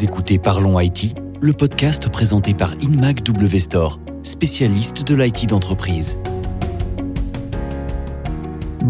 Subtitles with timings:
[0.00, 3.58] Écoutez Parlons IT, le podcast présenté par InMac W
[4.22, 6.20] spécialiste de l'IT d'entreprise.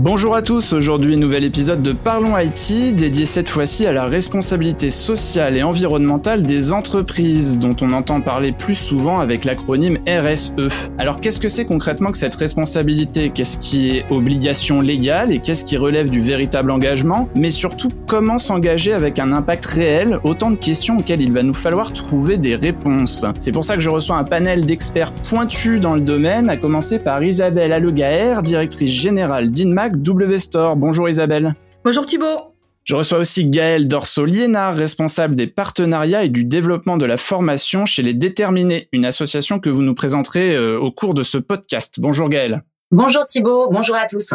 [0.00, 4.91] Bonjour à tous, aujourd'hui nouvel épisode de Parlons IT, dédié cette fois-ci à la responsabilité
[4.91, 10.52] sociale et environnementale des entreprises, dont on entend parler plus souvent avec l'acronyme RSE.
[10.98, 13.30] Alors qu'est-ce que c'est concrètement que cette responsabilité?
[13.30, 17.28] Qu'est-ce qui est obligation légale et qu'est-ce qui relève du véritable engagement?
[17.34, 20.20] Mais surtout, comment s'engager avec un impact réel?
[20.23, 23.27] Autant de questions auxquelles il va nous falloir trouver des réponses.
[23.41, 27.01] C'est pour ça que je reçois un panel d'experts pointus dans le domaine, à commencer
[27.01, 30.77] par Isabelle Allegaer, directrice générale d'INMAC W Store.
[30.77, 31.55] Bonjour Isabelle.
[31.84, 32.55] Bonjour Thibault.
[32.84, 38.02] Je reçois aussi Gaël Dorso-Liénard, responsable des partenariats et du développement de la formation chez
[38.02, 41.97] Les Déterminés, une association que vous nous présenterez euh, au cours de ce podcast.
[41.98, 42.62] Bonjour Gaël.
[42.91, 44.33] Bonjour Thibault, bonjour à tous.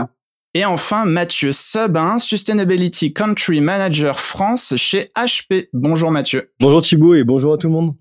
[0.53, 5.70] Et enfin, Mathieu Sabin, Sustainability Country Manager France chez HP.
[5.73, 6.51] Bonjour Mathieu.
[6.59, 7.95] Bonjour Thibault et bonjour à tout le monde.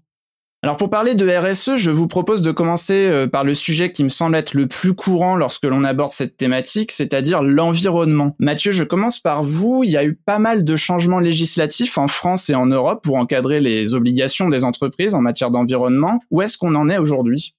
[0.65, 4.05] Alors pour parler de RSE, je vous propose de commencer euh, par le sujet qui
[4.05, 8.37] me semble être le plus courant lorsque l'on aborde cette thématique, c'est-à-dire l'environnement.
[8.39, 9.83] Mathieu, je commence par vous.
[9.83, 13.17] Il y a eu pas mal de changements législatifs en France et en Europe pour
[13.17, 16.21] encadrer les obligations des entreprises en matière d'environnement.
[16.31, 17.57] Où est-ce qu'on en est aujourd'hui?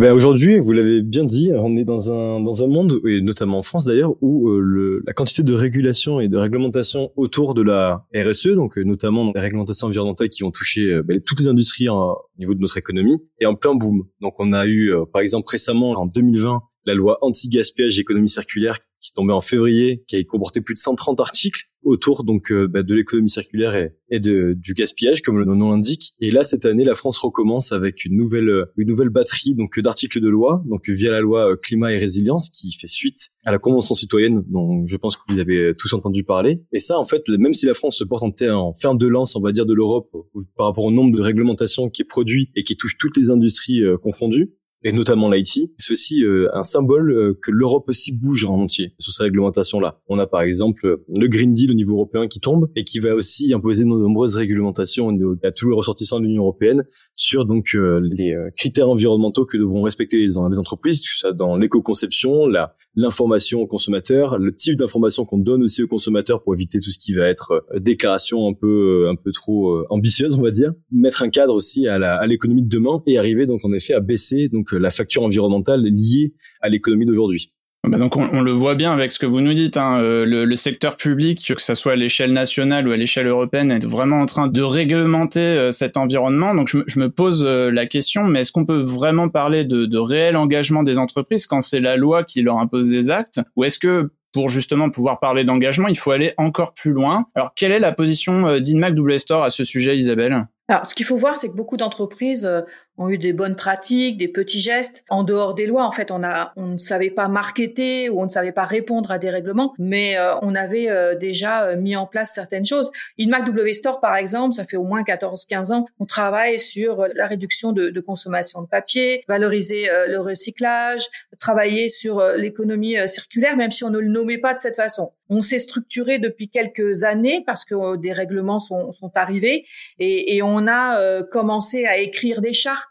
[0.00, 3.60] Ben aujourd'hui, vous l'avez bien dit, on est dans un dans un monde et notamment
[3.60, 7.62] en France d'ailleurs où euh, le, la quantité de régulation et de réglementation autour de
[7.62, 11.46] la RSE, donc euh, notamment les réglementations environnementales qui vont toucher euh, ben, toutes les
[11.46, 14.02] industries au niveau de notre économie, est en plein boom.
[14.20, 18.78] Donc on a eu par exemple récemment en 2020 la loi anti-gaspillage et économie circulaire
[19.00, 22.82] qui tombait en février, qui a comporté plus de 130 articles autour donc euh, bah,
[22.82, 26.14] de l'économie circulaire et, de, du gaspillage comme le nom l'indique.
[26.20, 29.78] Et là cette année, la France recommence avec une nouvelle euh, une nouvelle batterie donc
[29.78, 33.52] d'articles de loi, donc via la loi euh, climat et résilience qui fait suite à
[33.52, 36.60] la convention citoyenne dont je pense que vous avez tous entendu parler.
[36.72, 39.36] Et ça en fait, même si la France se porte en, en ferme de lance,
[39.36, 40.10] on va dire de l'Europe
[40.56, 43.82] par rapport au nombre de réglementations qui est produit et qui touche toutes les industries
[44.02, 44.50] confondues,
[44.86, 48.94] et notamment l'IT, c'est aussi euh, un symbole euh, que l'Europe aussi bouge en entier
[49.00, 49.98] sur ces réglementations-là.
[50.06, 53.00] On a par exemple euh, le Green Deal au niveau européen qui tombe et qui
[53.00, 55.10] va aussi imposer de nombreuses réglementations
[55.42, 56.84] à tous les ressortissants de l'Union européenne
[57.16, 62.46] sur donc les critères environnementaux que devront respecter les, entreprises, que ça dans l'éco-conception,
[62.94, 66.98] l'information aux consommateurs, le type d'information qu'on donne aussi aux consommateurs pour éviter tout ce
[66.98, 71.28] qui va être déclaration un peu un peu trop ambitieuse, on va dire, mettre un
[71.28, 74.90] cadre aussi à l'économie de demain et arriver donc en effet à baisser donc la
[74.90, 77.52] facture environnementale liée à l'économie d'aujourd'hui.
[77.86, 80.56] Bah donc on, le voit bien avec ce que vous nous dites, hein, euh, le,
[80.56, 84.26] secteur public, que ce soit à l'échelle nationale ou à l'échelle européenne, est vraiment en
[84.26, 86.52] train de réglementer euh, cet environnement.
[86.52, 89.98] Donc je, me pose euh, la question, mais est-ce qu'on peut vraiment parler de, de
[89.98, 93.78] réel engagement des entreprises quand c'est la loi qui leur impose des actes, ou est-ce
[93.78, 97.26] que pour justement pouvoir parler d'engagement, il faut aller encore plus loin?
[97.36, 100.46] Alors quelle est la position d'Inmac Double Store à ce sujet, Isabelle?
[100.68, 102.50] Alors, ce qu'il faut voir, c'est que beaucoup d'entreprises
[102.98, 105.04] ont eu des bonnes pratiques, des petits gestes.
[105.10, 108.24] En dehors des lois, en fait, on a, on ne savait pas marketer ou on
[108.24, 111.96] ne savait pas répondre à des règlements, mais euh, on avait euh, déjà euh, mis
[111.96, 112.90] en place certaines choses.
[113.18, 117.26] InMac W Store, par exemple, ça fait au moins 14-15 ans, on travaille sur la
[117.26, 121.08] réduction de, consommation de papier, valoriser le recyclage,
[121.40, 125.12] travailler sur l'économie circulaire, même si on ne le nommait pas de cette façon.
[125.28, 129.64] On s'est structuré depuis quelques années parce que des règlements sont, arrivés
[129.98, 132.85] et on a commencé à écrire des chartes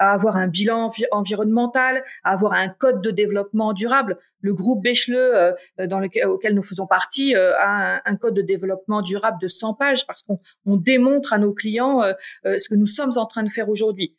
[0.00, 4.18] à avoir un bilan environnemental, à avoir un code de développement durable.
[4.40, 9.02] Le groupe Becheleux, euh, lequel, auquel nous faisons partie, euh, a un, code de développement
[9.02, 10.40] durable de 100 pages parce qu'on
[10.76, 14.16] démontre à nos clients euh, ce que nous sommes en train de faire aujourd'hui.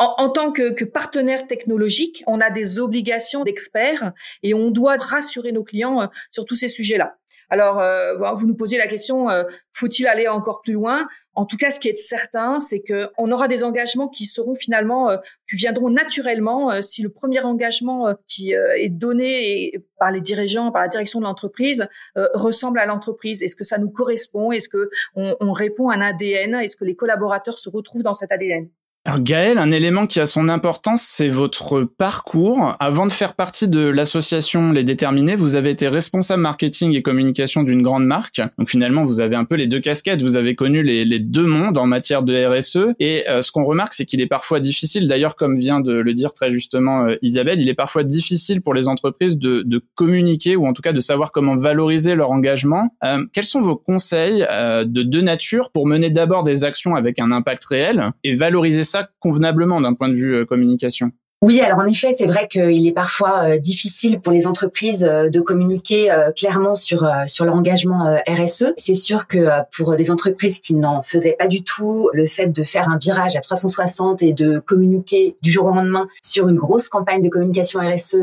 [0.00, 4.12] En, tant que, que, partenaire technologique, on a des obligations d'experts
[4.44, 7.18] et on doit rassurer nos clients sur tous ces sujets-là.
[7.50, 11.08] Alors, euh, vous nous posez la question, euh, faut-il aller encore plus loin?
[11.34, 14.54] En tout cas, ce qui est certain, c'est que on aura des engagements qui seront
[14.54, 15.16] finalement, euh,
[15.48, 20.88] qui viendront naturellement si le premier engagement qui est donné par les dirigeants, par la
[20.88, 21.88] direction de l'entreprise,
[22.34, 23.42] ressemble à l'entreprise.
[23.42, 24.52] Est-ce que ça nous correspond?
[24.52, 28.14] Est-ce que on, on répond à un ADN Est-ce que les collaborateurs se retrouvent dans
[28.14, 28.68] cet ADN
[29.08, 32.76] alors Gaël, un élément qui a son importance, c'est votre parcours.
[32.78, 37.62] Avant de faire partie de l'association Les Déterminés, vous avez été responsable marketing et communication
[37.62, 38.42] d'une grande marque.
[38.58, 40.20] Donc finalement, vous avez un peu les deux casquettes.
[40.20, 42.92] Vous avez connu les, deux mondes en matière de RSE.
[43.00, 46.12] Et euh, ce qu'on remarque, c'est qu'il est parfois difficile, d'ailleurs comme vient de le
[46.12, 49.64] dire très justement euh, Isabelle, il est parfois difficile pour les entreprises de,
[49.94, 52.94] communiquer ou en tout cas de savoir comment valoriser leur engagement.
[53.04, 57.32] Euh, quels sont vos conseils de deux natures pour mener d'abord des actions avec un
[57.32, 61.10] impact réel et valoriser ça convenablement d'un point de vue euh, communication
[61.42, 65.28] Oui, alors en effet, c'est vrai qu'il est parfois euh, difficile pour les entreprises euh,
[65.28, 68.72] de communiquer clairement sur sur leur engagement RSE.
[68.76, 72.62] C'est sûr que pour des entreprises qui n'en faisaient pas du tout, le fait de
[72.62, 76.88] faire un virage à 360 et de communiquer du jour au lendemain sur une grosse
[76.88, 78.16] campagne de communication RSE,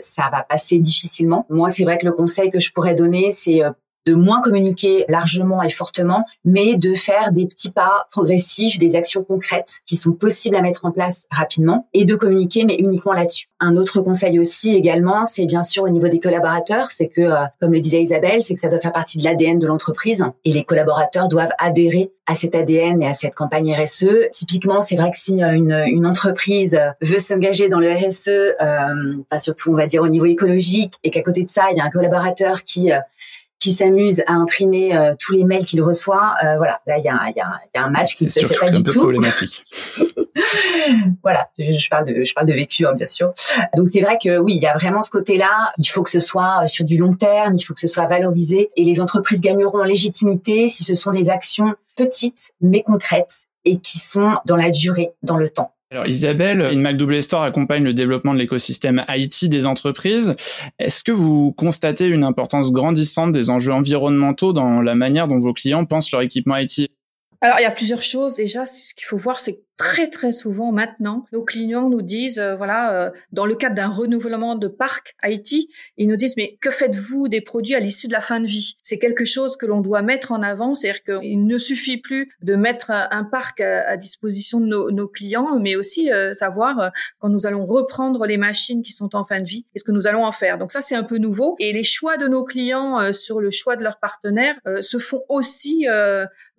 [0.00, 1.46] ça va passer difficilement.
[1.50, 3.62] Moi, c'est vrai que le conseil que je pourrais donner, c'est
[4.06, 9.22] de moins communiquer largement et fortement, mais de faire des petits pas progressifs, des actions
[9.22, 13.46] concrètes qui sont possibles à mettre en place rapidement et de communiquer, mais uniquement là-dessus.
[13.60, 17.44] Un autre conseil aussi également, c'est bien sûr au niveau des collaborateurs, c'est que, euh,
[17.60, 20.52] comme le disait Isabelle, c'est que ça doit faire partie de l'ADN de l'entreprise et
[20.52, 24.30] les collaborateurs doivent adhérer à cet ADN et à cette campagne RSE.
[24.32, 29.38] Typiquement, c'est vrai que si euh, une, une entreprise veut s'engager dans le RSE, euh,
[29.38, 31.84] surtout on va dire au niveau écologique, et qu'à côté de ça, il y a
[31.84, 32.98] un collaborateur qui euh,
[33.62, 37.08] qui s'amuse à imprimer euh, tous les mails qu'il reçoit, euh, voilà, là il y
[37.08, 38.98] a, y, a, y a, un match qui ne se fait pas du tout.
[38.98, 39.62] problématique.
[41.22, 43.32] voilà, je parle de je parle de vécu hein, bien sûr.
[43.76, 45.72] Donc c'est vrai que oui, il y a vraiment ce côté-là.
[45.78, 48.70] Il faut que ce soit sur du long terme, il faut que ce soit valorisé,
[48.76, 53.78] et les entreprises gagneront en légitimité si ce sont des actions petites mais concrètes et
[53.78, 55.72] qui sont dans la durée, dans le temps.
[55.92, 60.34] Alors Isabelle, InMac Double Store accompagne le développement de l'écosystème IT des entreprises.
[60.78, 65.52] Est-ce que vous constatez une importance grandissante des enjeux environnementaux dans la manière dont vos
[65.52, 66.90] clients pensent leur équipement IT
[67.44, 68.36] alors, il y a plusieurs choses.
[68.36, 72.54] Déjà, ce qu'il faut voir, c'est très très souvent maintenant, nos clients nous disent, euh,
[72.54, 76.70] voilà, euh, dans le cadre d'un renouvellement de parc IT, ils nous disent, mais que
[76.70, 78.76] faites-vous des produits à l'issue de la fin de vie?
[78.84, 82.54] C'est quelque chose que l'on doit mettre en avant, c'est-à-dire qu'il ne suffit plus de
[82.54, 87.48] mettre un, parc à, disposition de nos, nos, clients, mais aussi euh, savoir quand nous
[87.48, 90.32] allons reprendre les machines qui sont en fin de vie, qu'est-ce que nous allons en
[90.32, 90.58] faire.
[90.58, 91.56] Donc ça, c'est un peu nouveau.
[91.58, 95.86] Et les choix de nos clients sur le choix de leurs partenaires se font aussi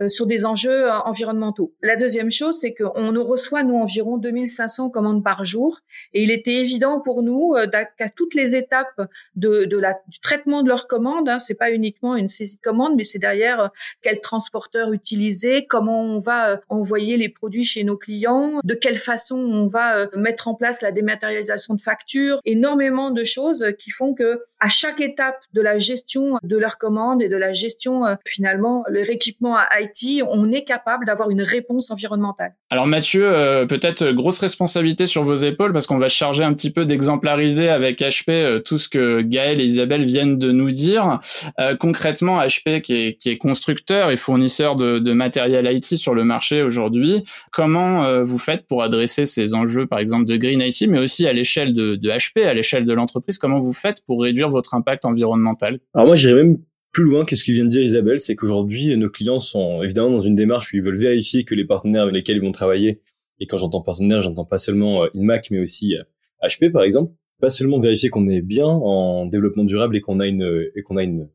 [0.07, 1.73] sur des enjeux environnementaux.
[1.81, 5.79] La deuxième chose, c'est qu'on on reçoit, nous, environ 2500 commandes par jour.
[6.13, 7.67] Et il était évident pour nous euh,
[7.97, 9.01] qu'à toutes les étapes
[9.35, 12.95] de, la, du traitement de leurs commandes, hein, c'est pas uniquement une saisie de commande,
[12.95, 13.67] mais c'est derrière euh,
[14.01, 18.97] quel transporteur utiliser, comment on va euh, envoyer les produits chez nos clients, de quelle
[18.97, 24.13] façon on va mettre en place la dématérialisation de factures, énormément de choses qui font
[24.13, 28.83] que à chaque étape de la gestion de leurs commandes et de la gestion finalement
[28.87, 32.55] leur équipement à IT, on est capable d'avoir une réponse environnementale.
[32.69, 36.85] Alors euh, peut-être grosse responsabilité sur vos épaules parce qu'on va charger un petit peu
[36.85, 41.19] d'exemplariser avec HP euh, tout ce que Gaël et Isabelle viennent de nous dire.
[41.59, 46.13] Euh, concrètement, HP qui est, qui est, constructeur et fournisseur de, de, matériel IT sur
[46.13, 50.87] le marché aujourd'hui, comment vous faites pour adresser ces enjeux, par exemple de Green IT,
[50.87, 54.21] mais aussi à l'échelle de, de HP, à l'échelle de l'entreprise, comment vous faites pour
[54.21, 55.79] réduire votre impact environnemental?
[55.93, 56.57] Alors moi, j'irais même
[56.93, 60.11] plus loin que ce que vient de dire Isabelle, c'est qu'aujourd'hui, nos clients sont évidemment
[60.11, 63.01] dans une démarche où ils veulent vérifier que les partenaires avec lesquels ils vont travailler,
[63.39, 65.95] et quand j'entends partenaire, j'entends pas seulement euh, InMac, mais aussi
[66.41, 67.11] HP euh, par exemple,
[67.41, 70.95] pas seulement vérifier qu'on est bien en développement durable et qu'on a une et qu'on
[70.95, 71.27] a une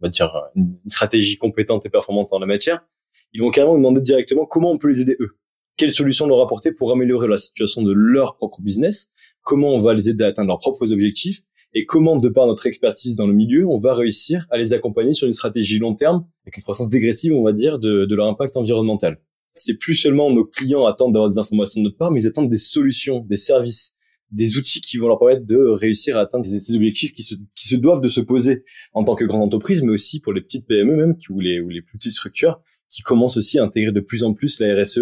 [0.00, 2.84] on va dire une stratégie compétente et performante en la matière,
[3.32, 5.38] ils vont carrément demander directement comment on peut les aider eux.
[5.76, 9.10] Quelles solutions leur apporter pour améliorer la situation de leur propre business,
[9.42, 11.40] comment on va les aider à atteindre leurs propres objectifs?
[11.74, 15.12] Et comment, de par notre expertise dans le milieu, on va réussir à les accompagner
[15.12, 18.26] sur une stratégie long terme, avec une croissance dégressive, on va dire, de, de leur
[18.26, 19.20] impact environnemental.
[19.54, 22.48] C'est plus seulement nos clients attendent d'avoir des informations de notre part, mais ils attendent
[22.48, 23.94] des solutions, des services,
[24.30, 27.68] des outils qui vont leur permettre de réussir à atteindre ces objectifs qui se, qui
[27.68, 30.66] se doivent de se poser en tant que grande entreprise, mais aussi pour les petites
[30.66, 34.00] PME même, ou les, ou les plus petites structures, qui commencent aussi à intégrer de
[34.00, 35.00] plus en plus la RSE,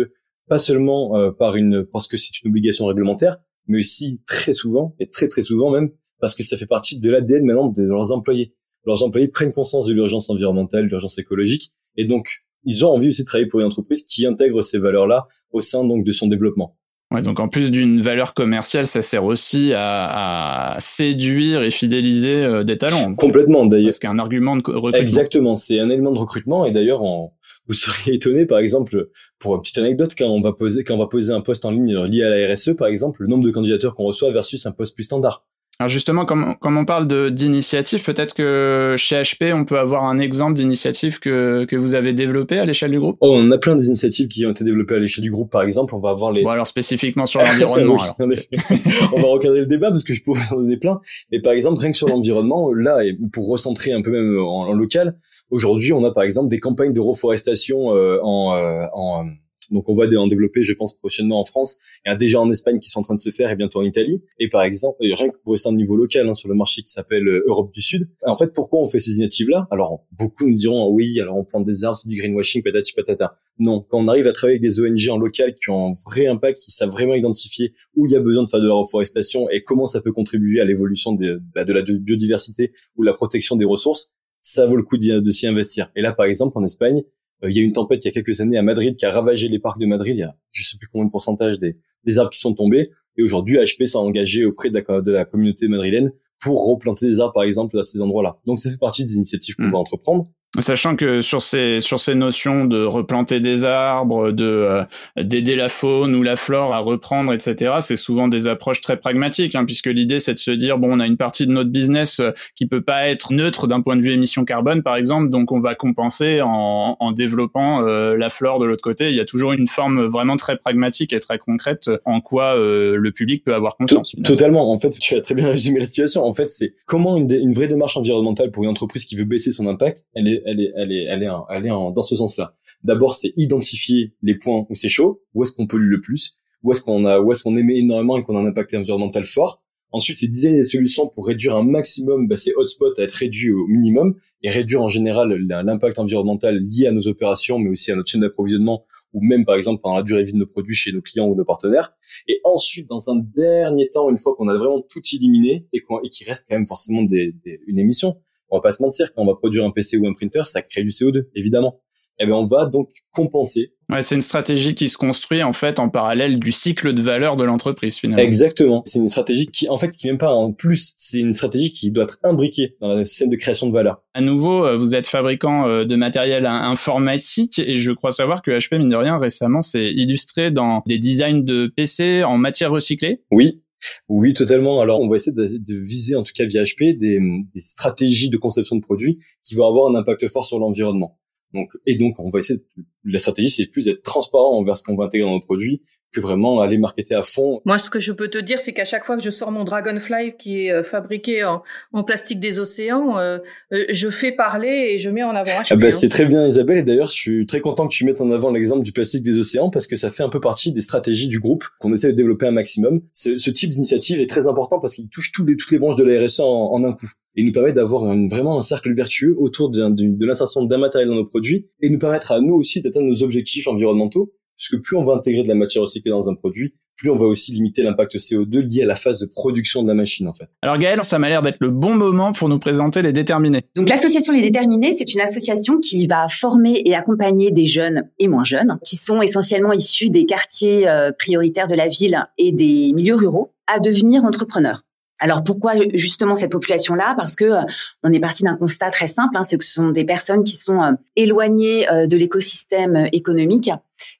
[0.48, 4.94] pas seulement euh, par une, parce que c'est une obligation réglementaire, mais aussi très souvent,
[5.00, 8.12] et très très souvent même, parce que ça fait partie de l'ADN maintenant de leurs
[8.12, 8.54] employés.
[8.84, 13.08] Leurs employés prennent conscience de l'urgence environnementale, de l'urgence écologique, et donc ils ont envie
[13.08, 16.26] aussi de travailler pour une entreprise qui intègre ces valeurs-là au sein donc de son
[16.26, 16.76] développement.
[17.12, 22.42] Ouais, donc en plus d'une valeur commerciale, ça sert aussi à, à séduire et fidéliser
[22.42, 23.14] euh, des talents.
[23.14, 23.86] Complètement d'ailleurs.
[23.86, 24.98] Parce qu'un argument de recrutement.
[24.98, 29.08] Exactement, c'est un élément de recrutement et d'ailleurs vous seriez étonné par exemple
[29.38, 31.70] pour une petite anecdote quand on va poser quand on va poser un poste en
[31.70, 34.72] ligne lié à la RSE par exemple, le nombre de candidatures qu'on reçoit versus un
[34.72, 35.45] poste plus standard.
[35.78, 40.18] Alors justement, comme, comme on parle d'initiative, peut-être que chez HP, on peut avoir un
[40.18, 43.18] exemple d'initiative que, que vous avez développé à l'échelle du groupe?
[43.20, 45.94] Oh, on a plein d'initiatives qui ont été développées à l'échelle du groupe, par exemple.
[45.94, 46.42] On va avoir les...
[46.42, 47.98] Bon, alors spécifiquement sur l'environnement.
[48.18, 50.98] on va recadrer le débat parce que je pourrais en donner plein.
[51.30, 54.72] Mais par exemple, rien que sur l'environnement, là, et pour recentrer un peu même en,
[54.72, 55.18] local,
[55.50, 59.26] aujourd'hui, on a par exemple des campagnes de reforestation euh, en, euh, en
[59.70, 61.76] Donc on va en développer, je pense, prochainement en France.
[62.04, 63.80] Il y a déjà en Espagne qui sont en train de se faire et bientôt
[63.80, 64.22] en Italie.
[64.38, 66.82] Et par exemple, rien que pour rester à un niveau local hein, sur le marché
[66.82, 68.08] qui s'appelle euh, Europe du Sud.
[68.24, 69.66] En fait, pourquoi on fait ces initiatives-là?
[69.70, 73.38] Alors beaucoup nous diront oui, alors on plante des arbres, du greenwashing, patati patata.
[73.58, 76.26] Non, quand on arrive à travailler avec des ONG en local qui ont un vrai
[76.26, 79.48] impact, qui savent vraiment identifier où il y a besoin de faire de la reforestation
[79.50, 83.56] et comment ça peut contribuer à l'évolution de, bah, de la biodiversité ou la protection
[83.56, 84.10] des ressources,
[84.42, 85.90] ça vaut le coup de s'y investir.
[85.96, 88.12] Et là, par exemple, en Espagne, euh, il y a une tempête il y a
[88.12, 90.16] quelques années à Madrid qui a ravagé les parcs de Madrid.
[90.16, 92.88] Il y a je sais plus combien de pourcentage des, des arbres qui sont tombés.
[93.16, 97.20] Et aujourd'hui, HP s'est engagé auprès de la, de la communauté madrilène pour replanter des
[97.20, 98.38] arbres, par exemple, à ces endroits-là.
[98.46, 99.72] Donc, ça fait partie des initiatives qu'on mmh.
[99.72, 100.28] va entreprendre.
[100.58, 104.84] Sachant que sur ces sur ces notions de replanter des arbres, de euh,
[105.22, 107.74] d'aider la faune ou la flore à reprendre, etc.
[107.80, 111.00] C'est souvent des approches très pragmatiques, hein, puisque l'idée c'est de se dire bon, on
[111.00, 114.02] a une partie de notre business euh, qui peut pas être neutre d'un point de
[114.02, 118.58] vue émission carbone, par exemple, donc on va compenser en, en développant euh, la flore
[118.58, 119.10] de l'autre côté.
[119.10, 123.10] Il y a toujours une forme vraiment très pragmatique et très concrète en quoi le
[123.10, 124.14] public peut avoir confiance.
[124.24, 124.72] Totalement.
[124.72, 126.24] En fait, tu as très bien résumé la situation.
[126.24, 129.52] En fait, c'est comment une, une vraie démarche environnementale pour une entreprise qui veut baisser
[129.52, 132.54] son impact, elle est est, elle est dans ce sens-là.
[132.84, 136.72] D'abord, c'est identifier les points où c'est chaud, où est-ce qu'on pollue le plus, où
[136.72, 139.62] est-ce qu'on a, où est-ce qu'on émet énormément et qu'on a un impact environnemental fort.
[139.92, 143.52] Ensuite, c'est designer des solutions pour réduire un maximum bah, ces hotspots à être réduits
[143.52, 147.96] au minimum et réduire en général l'impact environnemental lié à nos opérations, mais aussi à
[147.96, 150.74] notre chaîne d'approvisionnement ou même par exemple pendant la durée de vie de nos produits
[150.74, 151.94] chez nos clients ou nos partenaires.
[152.28, 156.26] Et ensuite, dans un dernier temps, une fois qu'on a vraiment tout éliminé et qu'il
[156.28, 159.26] reste quand même forcément des, des, une émission, on va pas se mentir, quand on
[159.26, 161.80] va produire un PC ou un printer, ça crée du CO2, évidemment.
[162.18, 163.74] Eh bien, on va donc compenser.
[163.90, 167.36] Ouais, c'est une stratégie qui se construit en fait en parallèle du cycle de valeur
[167.36, 168.24] de l'entreprise finalement.
[168.24, 168.82] Exactement.
[168.84, 171.90] C'est une stratégie qui, en fait, qui même pas en plus, c'est une stratégie qui
[171.90, 174.02] doit être imbriquée dans la scène de création de valeur.
[174.14, 178.50] À nouveau, euh, vous êtes fabricant euh, de matériel informatique et je crois savoir que
[178.50, 183.22] HP mine de rien récemment s'est illustré dans des designs de PC en matière recyclée.
[183.30, 183.62] Oui,
[184.08, 184.80] oui, totalement.
[184.80, 187.20] Alors, on va essayer de, viser, en tout cas via HP, des,
[187.56, 191.18] stratégies de conception de produits qui vont avoir un impact fort sur l'environnement.
[191.54, 192.60] Donc, et donc, on va essayer.
[193.04, 195.82] la stratégie, c'est plus d'être transparent envers ce qu'on va intégrer dans nos produits
[196.20, 197.60] vraiment aller marketer à fond.
[197.64, 199.64] Moi, ce que je peux te dire, c'est qu'à chaque fois que je sors mon
[199.64, 203.38] Dragonfly qui est euh, fabriqué en, en plastique des océans, euh,
[203.72, 205.68] euh, je fais parler et je mets en avant HP.
[205.70, 206.78] Ah bah, c'est très bien, Isabelle.
[206.78, 209.38] Et d'ailleurs, je suis très content que tu mettes en avant l'exemple du plastique des
[209.38, 212.16] océans parce que ça fait un peu partie des stratégies du groupe qu'on essaie de
[212.16, 213.00] développer un maximum.
[213.12, 215.96] Ce, ce type d'initiative est très important parce qu'il touche toutes les, toutes les branches
[215.96, 219.36] de la RSE en, en un coup et nous permet d'avoir vraiment un cercle vertueux
[219.38, 222.54] autour de, de, de l'insertion d'un matériel dans nos produits et nous permettre à nous
[222.54, 226.28] aussi d'atteindre nos objectifs environnementaux puisque plus on va intégrer de la matière recyclée dans
[226.28, 229.82] un produit, plus on va aussi limiter l'impact CO2 lié à la phase de production
[229.82, 230.48] de la machine en fait.
[230.62, 233.62] Alors Gaël, ça m'a l'air d'être le bon moment pour nous présenter les déterminés.
[233.74, 238.28] Donc l'association Les Déterminés, c'est une association qui va former et accompagner des jeunes et
[238.28, 242.92] moins jeunes, qui sont essentiellement issus des quartiers euh, prioritaires de la ville et des
[242.94, 244.82] milieux ruraux, à devenir entrepreneurs.
[245.18, 247.14] Alors pourquoi justement cette population-là?
[247.16, 247.62] Parce que euh,
[248.02, 250.56] on est parti d'un constat très simple, hein, c'est que ce sont des personnes qui
[250.56, 253.70] sont euh, éloignées de l'écosystème économique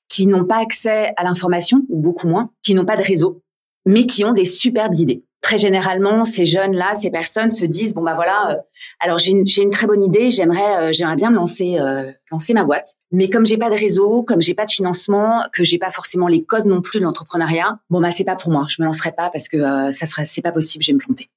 [0.08, 3.42] qui n'ont pas accès à l'information, ou beaucoup moins, qui n'ont pas de réseau,
[3.84, 5.22] mais qui ont des superbes idées.
[5.40, 8.56] Très généralement, ces jeunes-là, ces personnes se disent bon bah voilà, euh,
[8.98, 12.52] alors j'ai une, une, très bonne idée, j'aimerais euh, j'aimerais bien me lancer euh, lancer
[12.52, 15.78] ma boîte, mais comme j'ai pas de réseau, comme j'ai pas de financement, que j'ai
[15.78, 18.82] pas forcément les codes non plus de l'entrepreneuriat, bon bah c'est pas pour moi, je
[18.82, 19.58] me lancerai pas parce que
[19.92, 21.28] ça serait c'est pas possible, je vais me planter.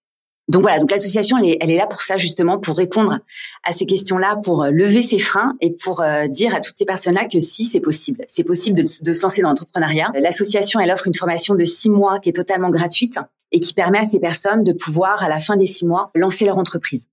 [0.49, 3.19] Donc voilà, donc l'association, elle est, elle est, là pour ça justement, pour répondre
[3.63, 6.85] à ces questions-là, pour euh, lever ses freins et pour euh, dire à toutes ces
[6.85, 10.11] personnes-là que si c'est possible, c'est possible de, de, se lancer dans l'entrepreneuriat.
[10.19, 13.19] L'association, elle offre une formation de six mois qui est totalement gratuite
[13.51, 16.45] et qui permet à ces personnes de pouvoir, à la fin des six mois, lancer
[16.45, 17.09] leur entreprise.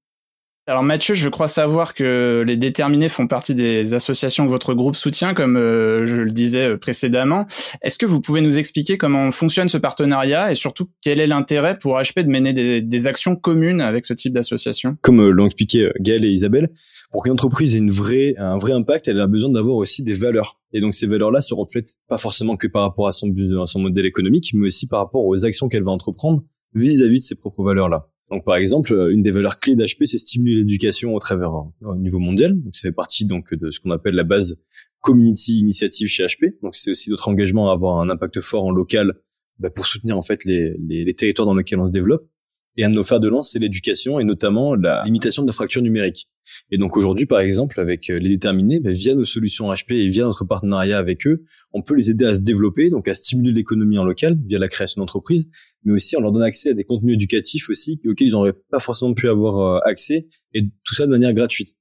[0.69, 4.97] Alors Mathieu, je crois savoir que les déterminés font partie des associations que votre groupe
[4.97, 7.47] soutient, comme euh, je le disais euh, précédemment.
[7.83, 11.79] Est-ce que vous pouvez nous expliquer comment fonctionne ce partenariat et surtout quel est l'intérêt
[11.79, 14.97] pour HP de mener des, actions communes avec ce type d'association?
[15.03, 16.71] Comme euh, l'ont expliqué Gaël et Isabelle,
[17.13, 20.15] pour qu'une entreprise ait une vraie, un vrai impact, elle a besoin d'avoir aussi des
[20.15, 20.59] valeurs.
[20.73, 23.29] Et donc ces valeurs-là se reflètent pas forcément que par rapport à son,
[23.77, 26.43] modèle économique, mais aussi par rapport aux actions qu'elle va entreprendre
[26.75, 28.09] vis-à-vis -vis de ses propres valeurs-là.
[28.31, 31.53] Donc par exemple, une des valeurs clés d'HP, c'est stimuler l'éducation au travers
[31.83, 32.61] au niveau mondial.
[32.61, 34.59] Donc ça fait partie donc de ce qu'on appelle la base
[35.01, 36.55] community initiative chez HP.
[36.63, 39.15] Donc c'est aussi notre engagement à avoir un impact fort en local
[39.59, 42.29] bah, pour soutenir en fait les, les, les, territoires dans lesquels on se développe.
[42.77, 45.53] Et un de nos fers de lance, c'est l'éducation et notamment la limitation de la
[45.53, 46.29] fracture numérique.
[46.71, 50.07] Et donc aujourd'hui, par exemple, avec euh, les déterminés, bah, via nos solutions HP et
[50.07, 51.43] via notre partenariat avec eux,
[51.73, 54.69] on peut les aider à se développer, donc à stimuler l'économie en local via la
[54.69, 55.49] création d'entreprises,
[55.85, 58.79] mais aussi en leur donnant accès à des contenus éducatifs aussi auxquels ils n'auraient pas
[58.79, 61.77] forcément pu avoir euh, accès, et tout ça de manière gratuite.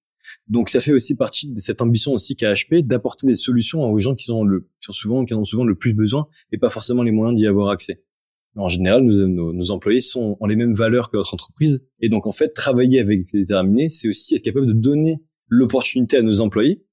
[0.48, 3.98] Donc ça fait aussi partie de cette ambition aussi qu'a HP d'apporter des solutions aux
[3.98, 6.58] gens qui sont le, qui sont souvent, qui en ont souvent le plus besoin et
[6.58, 8.04] pas forcément les moyens d'y avoir accès.
[8.56, 11.86] En général, nos, nos, employés sont, ont les mêmes valeurs que notre entreprise.
[12.00, 15.18] Et donc, en fait, travailler avec les déterminés, c'est aussi être capable de donner
[15.50, 16.86] l'opportunité à nos employés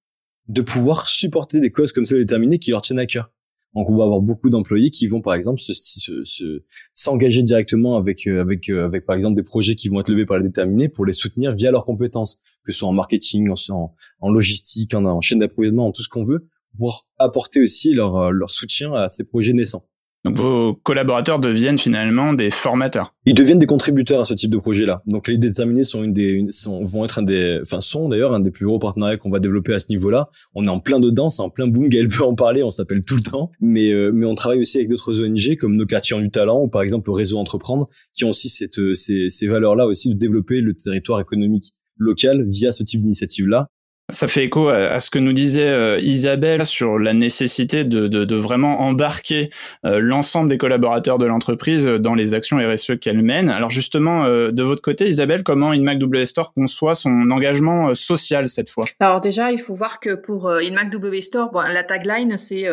[0.49, 3.31] de pouvoir supporter des causes comme celles déterminées qui leur tiennent à cœur.
[3.75, 6.63] Donc on va avoir beaucoup d'employés qui vont par exemple se,
[6.95, 10.27] s'engager directement avec euh, avec euh, avec par exemple des projets qui vont être levés
[10.27, 14.31] par les déterminés pour les soutenir via leurs compétences, que ce soit en marketing, en,
[14.31, 18.93] logistique, en, chaîne d'approvisionnement, en tout ce qu'on veut, pour apporter aussi euh, leur soutien
[18.93, 19.89] à ces projets naissants.
[20.25, 23.15] Donc vos collaborateurs deviennent finalement des formateurs.
[23.27, 25.03] Ils deviennent des contributeurs à ce type de projet-là.
[25.07, 28.53] Donc les déterminés sont une des vont être un des enfin sont d'ailleurs un des
[28.53, 30.29] plus gros partenariats qu'on va développer à ce niveau-là.
[30.55, 33.03] On est en plein dedans, c'est en plein boom, Gaël peut en parler, on s'appelle
[33.03, 33.51] tout le temps.
[33.61, 36.69] Mais euh, mais on travaille aussi avec d'autres ONG comme nos quartiers du talent ou
[36.69, 40.61] par exemple le réseau entreprendre qui ont aussi cette ces, ces valeurs-là aussi de développer
[40.61, 43.69] le territoire économique local via ce type d'initiative-là
[44.13, 48.25] ça fait écho à, ce que nous disait euh, Isabelle sur la nécessité de, de,
[48.25, 49.49] de vraiment embarquer
[49.85, 53.49] euh, l'ensemble des collaborateurs de l'entreprise dans les actions RSE qu'elle mène.
[53.49, 58.71] Alors justement, euh, de votre côté, Isabelle, comment InMac Store conçoit son engagement social cette
[58.71, 58.85] fois?
[59.01, 62.67] Alors déjà, il faut voir que pour InMac W Store, bon, la tagline c'est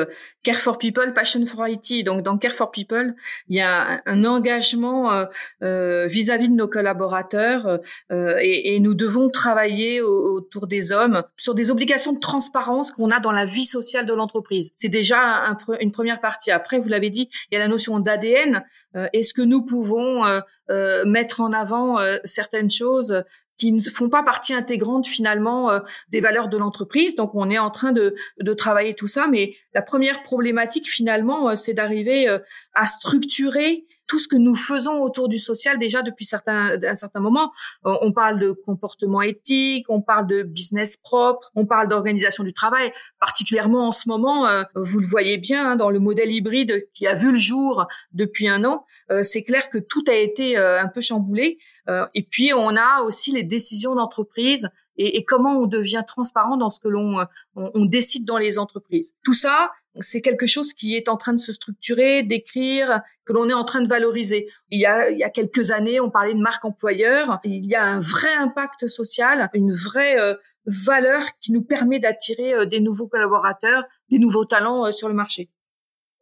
[0.44, 2.06] Care for People, Passion for IT.
[2.06, 3.16] Donc dans Care for People,
[3.48, 5.26] il y a un, engagement
[5.62, 7.80] vis-à-vis de nos collaborateurs
[8.12, 13.32] et, nous devons travailler autour des hommes sur des obligations de transparence qu'on a dans
[13.32, 14.74] la vie sociale de l'entreprise.
[14.76, 16.52] C'est déjà une première partie.
[16.52, 18.64] Après, vous l'avez dit, il y a la notion d'ADN.
[18.96, 23.24] Euh, est-ce que nous pouvons euh, euh, mettre en avant certaines choses
[23.58, 25.70] qui ne font pas partie intégrante finalement
[26.10, 27.16] des valeurs de l'entreprise?
[27.16, 31.56] Donc on est en train de, de, travailler tout ça, mais la première problématique finalement,
[31.58, 32.28] c'est d'arriver
[32.74, 37.22] à structurer tout ce que nous faisons autour du social déjà depuis certains, un certain
[37.22, 37.54] moment.
[37.86, 42.52] Euh, on parle de comportement éthique, on parle de business propre, on parle d'organisation du
[42.52, 42.92] travail.
[43.20, 47.08] Particulièrement en ce moment, euh, vous le voyez bien hein, dans le modèle hybride qui
[47.08, 50.88] a vu le jour depuis un an, euh, c'est clair que tout a été un
[50.88, 51.60] peu chamboulé.
[52.14, 56.70] et puis on a aussi les décisions d'entreprise et, et, comment on devient transparent dans
[56.70, 57.26] ce que l'on
[57.56, 59.14] on, on décide dans les entreprises.
[59.24, 63.50] Tout ça, c'est quelque chose qui est en train de se structurer, d'écrire, que l'on
[63.50, 64.48] est en train de valoriser.
[64.72, 67.40] Il y, a, il y a quelques années, on parlait de marque employeur.
[67.44, 72.54] Il y a un vrai impact social, une vraie euh, valeur qui nous permet d'attirer
[72.54, 75.50] euh, des nouveaux collaborateurs, des nouveaux talents euh, sur le marché.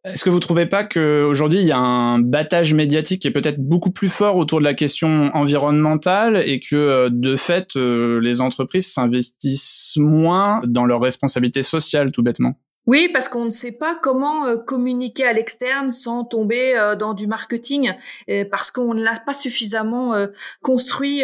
[0.04, 3.58] Est-ce que vous trouvez pas qu'aujourd'hui il y a un battage médiatique qui est peut-être
[3.58, 9.96] beaucoup plus fort autour de la question environnementale et que de fait les entreprises s'investissent
[9.96, 12.54] moins dans leurs responsabilités sociales tout bêtement?
[12.88, 17.12] Oui, parce qu'on ne sait pas comment euh, communiquer à l'externe sans tomber euh, dans
[17.12, 17.92] du marketing,
[18.50, 20.28] parce qu'on ne l'a pas suffisamment euh,
[20.62, 21.22] construit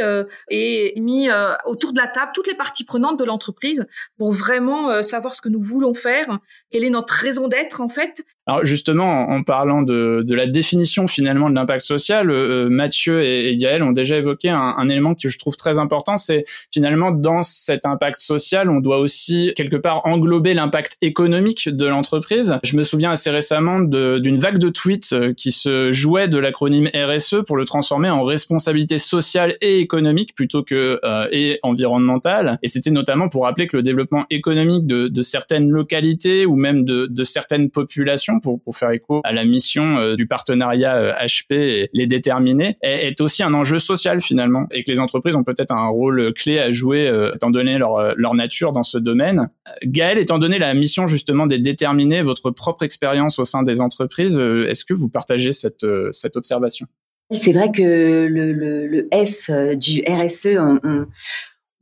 [0.51, 1.29] et mis
[1.65, 3.87] autour de la table toutes les parties prenantes de l'entreprise
[4.19, 6.39] pour vraiment savoir ce que nous voulons faire,
[6.71, 11.07] quelle est notre raison d'être en fait, alors justement, en, parlant de, de, la définition
[11.07, 15.29] finalement de l'impact social, euh, Mathieu et, et, ont déjà évoqué un, un, élément que
[15.29, 20.03] je trouve très important, c'est finalement dans cet impact social, on doit aussi quelque part
[20.07, 22.59] englober l'impact économique de l'entreprise.
[22.65, 26.91] Je me souviens assez récemment d'une vague de tweets euh, qui se jouait de l'acronyme
[26.95, 32.59] RSE pour le transformer en responsabilité sociale et économique plutôt que euh, et environnementale.
[32.63, 36.85] Et c'était notamment pour rappeler que le développement économique de, de certaines localités ou même
[36.85, 41.87] de, de certaines populations pour, faire écho à la mission euh, du partenariat HP euh,
[41.93, 45.89] les déterminer, est, aussi un enjeu social finalement et que les entreprises ont peut-être un
[45.89, 49.51] rôle clé à jouer euh, étant donné leur, leur nature dans ce domaine.
[49.85, 54.39] Gaël, étant donné la mission justement des déterminer votre propre expérience au sein des entreprises,
[54.39, 56.87] est-ce que vous partagez cette, cette observation?
[57.31, 60.59] C'est vrai que le, S du RSE,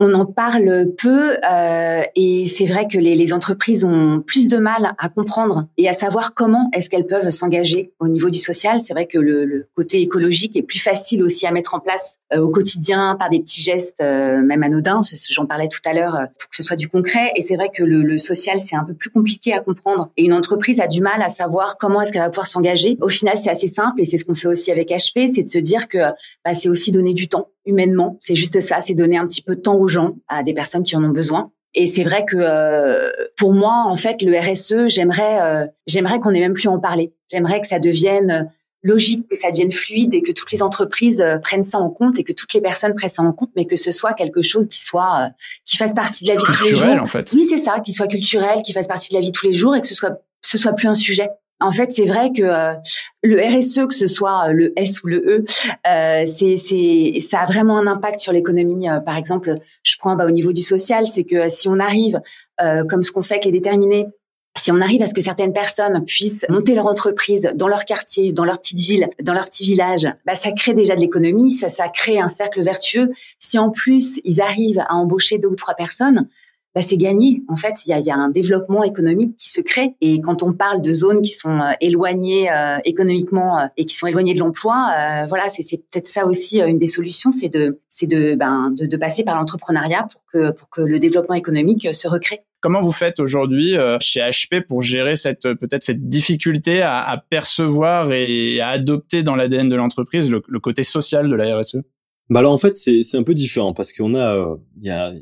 [0.02, 4.58] on en parle peu euh, et c'est vrai que les, les, entreprises ont plus de
[4.58, 8.80] mal à comprendre et à savoir comment est-ce qu'elles peuvent s'engager au niveau du social.
[8.80, 12.18] C'est vrai que le, le, côté écologique est plus facile aussi à mettre en place
[12.34, 15.00] euh, au quotidien par des petits gestes, euh, même anodins.
[15.30, 17.32] J'en parlais tout à l'heure pour que ce soit du concret.
[17.36, 20.24] Et c'est vrai que le, le social c'est un peu plus compliqué à comprendre et
[20.24, 22.96] une entreprise a du mal à savoir comment est-ce qu'elle va pouvoir s'engager.
[23.00, 25.48] Au final, c'est assez simple et c'est ce qu'on fait aussi avec HP, c'est de
[25.48, 25.98] se dire que
[26.44, 28.16] bah, c'est aussi donner du temps humainement.
[28.20, 30.82] C'est juste ça, c'est donner un petit peu de temps aux gens, à des personnes
[30.82, 31.52] qui en ont besoin.
[31.74, 36.30] Et c'est vrai que euh, pour moi, en fait, le RSE, j'aimerais, euh, j'aimerais qu'on
[36.30, 37.14] ait même plus en parler.
[37.30, 38.42] J'aimerais que ça devienne euh,
[38.82, 42.24] logique, que ça devienne fluide et que toutes les entreprises prennent ça en compte et
[42.24, 44.82] que toutes les personnes prennent ça en compte, mais que ce soit quelque chose qui
[44.82, 45.30] soit,
[45.64, 47.00] qui fasse partie de la vie de tous les jours.
[47.00, 47.32] En fait.
[47.32, 49.76] Oui, c'est ça, qui soit culturel, qui fasse partie de la vie tous les jours
[49.76, 51.28] et que ce soit, ce soit plus un sujet
[51.62, 52.74] En fait, c'est vrai que euh,
[53.22, 55.44] le RSE, que ce soit euh, le S ou le E,
[55.86, 58.86] euh, c'est, ça a vraiment un impact sur l'économie.
[59.06, 62.20] par exemple, je prends bah, au niveau du social, c'est que si on arrive,
[62.88, 64.06] comme ce qu'on fait qui est déterminé,
[64.56, 68.32] si on arrive à ce que certaines personnes puissent monter leur entreprise dans leur quartier,
[68.32, 71.70] dans leur petite ville, dans leur petit village, bah, ça crée déjà de l'économie, ça,
[71.70, 73.12] ça crée un cercle vertueux.
[73.38, 76.28] Si en plus ils arrivent à embaucher deux ou trois personnes,
[76.74, 77.42] bah, c'est gagné.
[77.48, 79.94] En fait, il y a, y a, un développement économique qui se crée.
[80.00, 83.94] Et quand on parle de zones qui sont euh, éloignées euh, économiquement euh, et qui
[83.94, 84.72] sont éloignées de l'emploi,
[85.28, 88.96] voilà, c'est peut-être ça aussi une des solutions, c'est de, c'est de, ben, de, de,
[88.96, 92.40] passer par l'entrepreneuriat pour que, pour que le développement économique se recrée.
[92.60, 98.12] Comment vous faites aujourd'hui chez HP pour gérer cette peut-être cette difficulté à, à, percevoir
[98.12, 101.78] et à adopter dans l'ADN de l'entreprise le, le, côté social de la RSE
[102.32, 105.12] bah alors en fait c'est c'est un peu différent parce qu'on a il y a,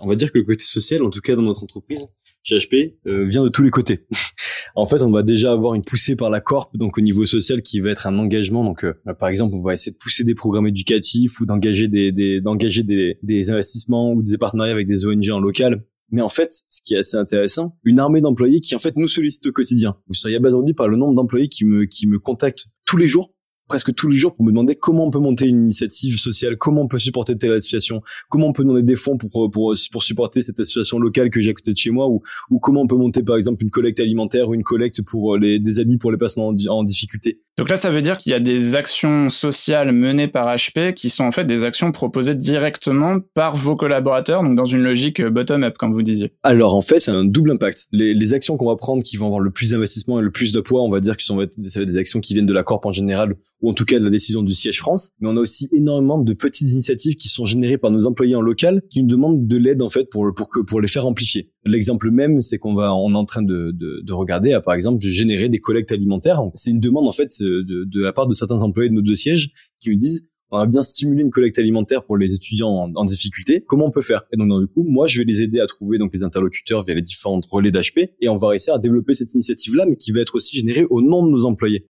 [0.00, 2.08] on va dire que le côté social en tout cas dans notre entreprise
[2.42, 4.06] chez HP euh, vient de tous les côtés.
[4.74, 7.62] en fait, on va déjà avoir une poussée par la corp donc au niveau social
[7.62, 10.34] qui va être un engagement donc euh, par exemple, on va essayer de pousser des
[10.34, 15.06] programmes éducatifs ou d'engager des, des d'engager des, des investissements ou des partenariats avec des
[15.06, 18.74] ONG en local mais en fait, ce qui est assez intéressant, une armée d'employés qui
[18.74, 19.96] en fait nous sollicite au quotidien.
[20.08, 23.32] Vous seriez abasourdi par le nombre d'employés qui me qui me contactent tous les jours
[23.70, 26.82] presque tous les jours pour me demander comment on peut monter une initiative sociale, comment
[26.82, 30.42] on peut supporter telle association, comment on peut demander des fonds pour pour pour supporter
[30.42, 32.96] cette association locale que j'ai à côté de chez moi ou ou comment on peut
[32.96, 36.18] monter par exemple une collecte alimentaire ou une collecte pour les des habits pour les
[36.18, 37.42] personnes en, en difficulté.
[37.60, 41.10] Donc là, ça veut dire qu'il y a des actions sociales menées par HP qui
[41.10, 45.76] sont en fait des actions proposées directement par vos collaborateurs, donc dans une logique bottom-up,
[45.76, 46.32] comme vous disiez.
[46.42, 47.88] Alors en fait, c'est un double impact.
[47.92, 50.60] Les, actions qu'on va prendre qui vont avoir le plus d'investissement et le plus de
[50.62, 52.92] poids, on va dire que sont des, des actions qui viennent de la corp en
[52.92, 55.10] général ou en tout cas de la décision du siège France.
[55.20, 58.40] Mais on a aussi énormément de petites initiatives qui sont générées par nos employés en
[58.40, 61.50] local qui nous demandent de l'aide en fait pour pour que pour les faire amplifier.
[61.64, 64.74] L'exemple même, c'est qu'on va on est en train de, de, de regarder à par
[64.74, 66.40] exemple de générer des collectes alimentaires.
[66.54, 69.14] C'est une demande en fait de, de la part de certains employés de nos deux
[69.14, 73.04] sièges qui nous disent on a bien stimulé une collecte alimentaire pour les étudiants en,
[73.04, 73.62] difficulté.
[73.66, 74.24] Comment on peut faire?
[74.32, 76.94] Et donc, du coup, moi, je vais les aider à trouver donc les interlocuteurs via
[76.94, 80.20] les différents relais d'HP et on va réussir à développer cette initiative-là, mais qui va
[80.20, 81.86] être aussi générée au nom de nos employés.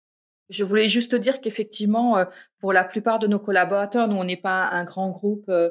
[0.49, 2.25] Je voulais juste dire qu'effectivement, euh,
[2.59, 5.69] pour la plupart de nos collaborateurs, nous on n'est pas un grand groupe euh,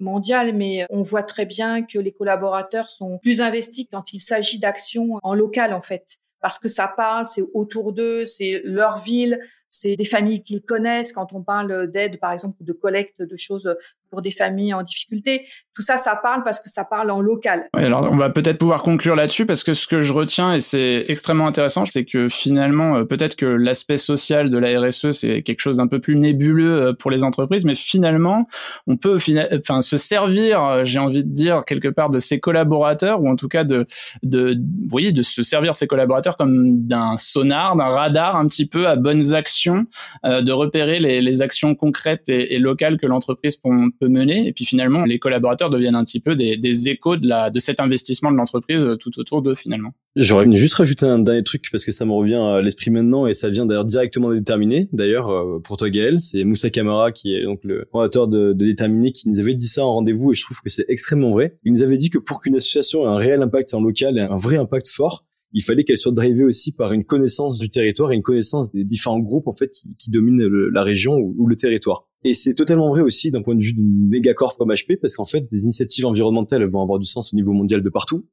[0.00, 4.58] mondial, mais on voit très bien que les collaborateurs sont plus investis quand il s'agit
[4.58, 9.40] d'actions en local en fait, parce que ça parle, c'est autour d'eux, c'est leur ville,
[9.70, 11.12] c'est des familles qu'ils connaissent.
[11.12, 13.76] Quand on parle d'aide, par exemple, de collecte de choses
[14.10, 17.68] pour des familles en difficulté, tout ça, ça parle parce que ça parle en local.
[17.74, 21.04] alors on va peut-être pouvoir conclure là-dessus parce que ce que je retiens et c'est
[21.08, 25.60] extrêmement intéressant, c'est que finalement, euh, peut-être que l'aspect social de la RSE c'est quelque
[25.60, 28.48] chose d'un peu plus nébuleux euh, pour les entreprises, mais finalement,
[28.86, 29.18] on peut
[29.52, 33.36] enfin se servir, euh, j'ai envie de dire quelque part de ses collaborateurs ou en
[33.36, 33.86] tout cas de
[34.22, 34.56] de
[34.88, 38.86] voyez de se servir de ses collaborateurs comme d'un sonar, d'un radar un petit peu
[38.86, 39.84] à bonnes actions
[40.24, 43.56] de repérer les, actions concrètes et, locales que l'entreprise
[43.98, 44.46] peut, mener.
[44.46, 47.80] Et puis finalement, les collaborateurs deviennent un petit peu des, échos de, la, de cet
[47.80, 49.92] investissement de l'entreprise euh, tout autour d'eux finalement.
[50.14, 53.34] J'aurais juste rajouter un dernier truc parce que ça me revient à l'esprit maintenant et
[53.34, 54.88] ça vient d'ailleurs directement de Déterminé.
[54.92, 58.64] D'ailleurs, euh, pour toi Gaël, c'est Moussa Kamara qui est donc le fondateur de, de
[58.64, 61.58] Déterminé qui nous avait dit ça en rendez-vous et je trouve que c'est extrêmement vrai.
[61.64, 64.22] Il nous avait dit que pour qu'une association ait un réel impact en local et
[64.22, 68.12] un vrai impact fort, il fallait qu'elle soit drivée aussi par une connaissance du territoire
[68.12, 72.05] et une connaissance des différents groupes en fait qui, dominent la région ou, le territoire.
[72.26, 75.14] Et c'est totalement vrai aussi d'un point de vue d'une méga corp comme HP parce
[75.14, 78.26] qu'en fait des initiatives environnementales vont avoir du sens au niveau mondial de partout.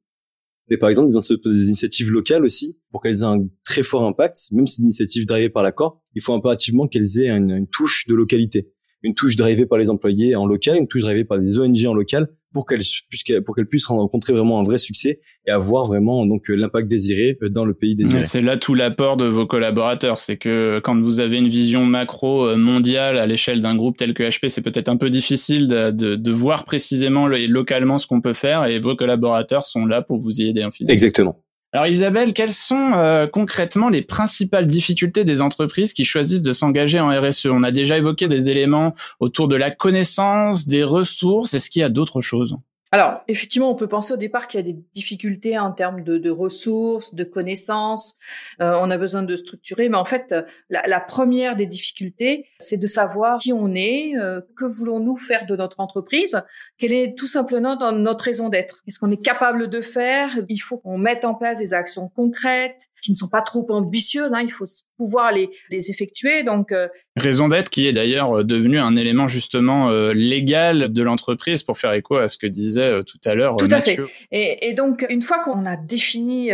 [0.68, 4.66] Mais par exemple des, initiatives locales aussi pour qu'elles aient un très fort impact, même
[4.66, 8.16] si des initiatives drivées par la corp, il faut impérativement qu'elles aient une touche de
[8.16, 11.84] localité une touche drivée par les employés en local, une touche drivée par les ONG
[11.86, 15.84] en local pour qu'elle puisse pour qu'elle puisse rencontrer vraiment un vrai succès et avoir
[15.84, 18.22] vraiment donc euh, l'impact désiré euh, dans le pays désiré.
[18.22, 22.46] C'est là tout l'apport de vos collaborateurs, c'est que quand vous avez une vision macro
[22.46, 25.90] euh, mondiale à l'échelle d'un groupe tel que HP, c'est peut-être un peu difficile de,
[25.90, 30.00] de, de voir précisément et localement ce qu'on peut faire et vos collaborateurs sont là
[30.00, 30.64] pour vous y aider.
[30.88, 31.43] Exactement.
[31.74, 37.00] Alors Isabelle, quelles sont euh, concrètement les principales difficultés des entreprises qui choisissent de s'engager
[37.00, 41.52] en RSE On a déjà évoqué des éléments autour de la connaissance, des ressources.
[41.52, 42.56] Est-ce qu'il y a d'autres choses?
[42.94, 46.16] Alors, effectivement, on peut penser au départ qu'il y a des difficultés en termes de,
[46.16, 48.14] de ressources, de connaissances.
[48.60, 50.32] Euh, on a besoin de structurer, mais en fait,
[50.70, 55.44] la, la première des difficultés, c'est de savoir qui on est, euh, que voulons-nous faire
[55.46, 56.40] de notre entreprise,
[56.78, 58.84] quelle est tout simplement notre raison d'être.
[58.84, 60.30] Qu'est-ce qu'on est capable de faire?
[60.48, 64.32] Il faut qu'on mette en place des actions concrètes qui ne sont pas trop ambitieuses.
[64.32, 64.64] Hein, il faut
[64.96, 66.44] pouvoir les, les effectuer.
[66.44, 71.76] Donc, euh, raison d'être qui est d'ailleurs devenu un élément justement légal de l'entreprise pour
[71.76, 73.56] faire écho à ce que disait disait tout à l'heure.
[73.56, 73.98] Tout à fait.
[74.30, 76.50] Et, et, donc, une fois qu'on a défini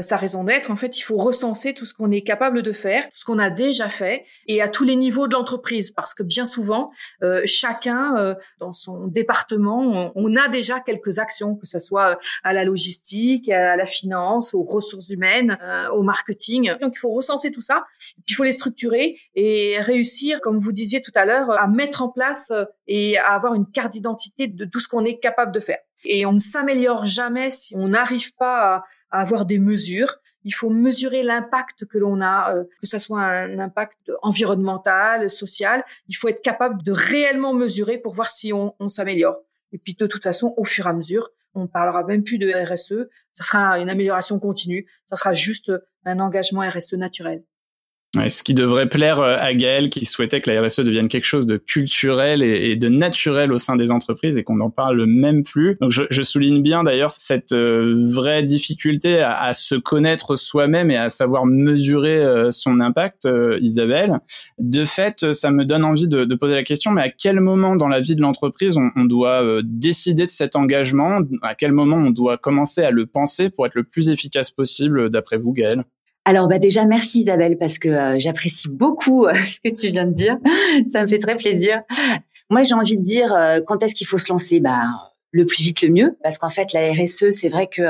[0.00, 3.04] sa raison d'être, en fait, il faut recenser tout ce qu'on est capable de faire,
[3.04, 6.22] tout ce qu'on a déjà fait, et à tous les niveaux de l'entreprise, parce que
[6.22, 6.90] bien souvent,
[7.44, 13.48] chacun dans son département, on, a déjà quelques actions, que ce soit à la logistique,
[13.48, 15.58] à la finance, aux ressources humaines,
[15.92, 16.72] au marketing.
[16.80, 17.84] Donc, il faut recenser tout ça,
[18.18, 21.66] et puis il faut les structurer et réussir, comme vous disiez tout à l'heure, à
[21.66, 25.18] mettre en place euh, et à avoir une carte d'identité de tout ce qu'on est
[25.18, 25.67] capable de faire.
[26.04, 30.16] Et on ne s'améliore jamais si on n'arrive pas à, avoir des mesures.
[30.44, 35.84] Il faut mesurer l'impact que l'on a, euh, que ce soit un impact environnemental, social.
[36.08, 39.36] Il faut être capable de réellement mesurer pour voir si on, s'améliore.
[39.72, 42.50] Et puis de toute façon, au fur et à mesure, on parlera même plus de
[42.50, 43.08] RSE.
[43.32, 44.86] Ça sera une amélioration continue.
[45.06, 45.72] Ça sera juste
[46.04, 47.42] un engagement RSE naturel
[48.14, 51.44] ce qui devrait plaire euh, à Gaël qui souhaitait que la RSE devienne quelque chose
[51.44, 55.76] de culturel et, de naturel au sein des entreprises et qu'on n'en parle même plus.
[55.80, 60.90] Donc je, je souligne bien d'ailleurs cette euh, vraie difficulté à, à se connaître soi-même
[60.90, 63.28] et à savoir mesurer euh, son impact,
[63.60, 64.18] Isabelle.
[64.58, 67.76] De fait, ça me donne envie de, de, poser la question, mais à quel moment
[67.76, 71.20] dans la vie de l'entreprise on, on, doit décider de cet engagement?
[71.42, 75.10] À quel moment on doit commencer à le penser pour être le plus efficace possible,
[75.10, 75.84] d'après vous, Gaël?
[76.28, 80.04] Alors bah déjà merci Isabelle parce que euh, j'apprécie beaucoup euh, ce que tu viens
[80.04, 80.36] de dire.
[80.86, 81.80] Ça me fait très plaisir.
[82.50, 84.60] Moi j'ai envie de dire euh, quand est-ce qu'il faut se lancer?
[84.60, 84.82] Bah
[85.30, 87.82] le plus vite le mieux parce qu'en fait la RSE c'est vrai que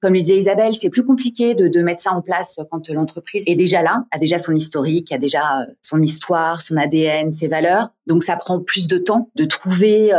[0.00, 3.44] comme le disait Isabelle c'est plus compliqué de, de mettre ça en place quand l'entreprise
[3.46, 5.42] est déjà là, a déjà son historique, a déjà
[5.82, 7.90] son histoire, son ADN, ses valeurs.
[8.06, 10.12] Donc ça prend plus de temps de trouver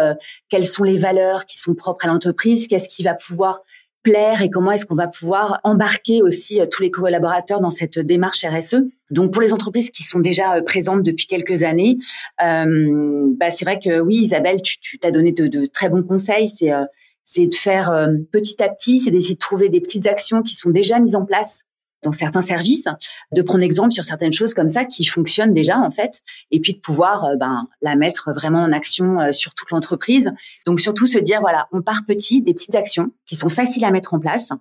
[0.49, 3.61] quelles sont les valeurs qui sont propres à l'entreprise, qu'est-ce qui va pouvoir
[4.07, 7.99] plaire et comment est-ce qu'on va pouvoir embarquer aussi euh, tous les collaborateurs dans cette
[7.99, 8.77] démarche RSE.
[9.11, 11.97] Donc pour les entreprises qui sont déjà euh, présentes depuis quelques années,
[12.41, 16.47] euh, bah c'est vrai que oui Isabelle, tu t'as donné de, très bons conseils.
[16.49, 20.69] C'est de faire petit à petit, c'est d'essayer de trouver des petites actions qui sont
[20.69, 21.66] déjà mises en place
[22.07, 22.87] dans certains services,
[23.33, 26.73] de prendre exemple sur certaines choses comme ça qui fonctionnent déjà en fait, et puis
[26.73, 30.31] de pouvoir euh, ben, la mettre vraiment en action euh, sur toute l'entreprise.
[30.65, 33.91] Donc surtout se dire voilà, on part petit, des petites actions qui sont faciles à
[33.91, 34.51] mettre en place,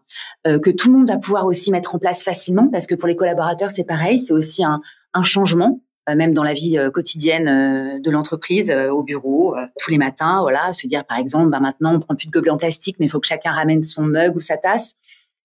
[0.47, 3.07] euh, que tout le monde va pouvoir aussi mettre en place facilement, parce que pour
[3.07, 4.81] les collaborateurs c'est pareil, c'est aussi un,
[5.15, 10.71] un changement même dans la vie quotidienne de l'entreprise, au bureau, tous les matins, voilà,
[10.71, 13.09] se dire par exemple, ben maintenant on prend plus de gobelets en plastique, mais il
[13.09, 14.95] faut que chacun ramène son mug ou sa tasse.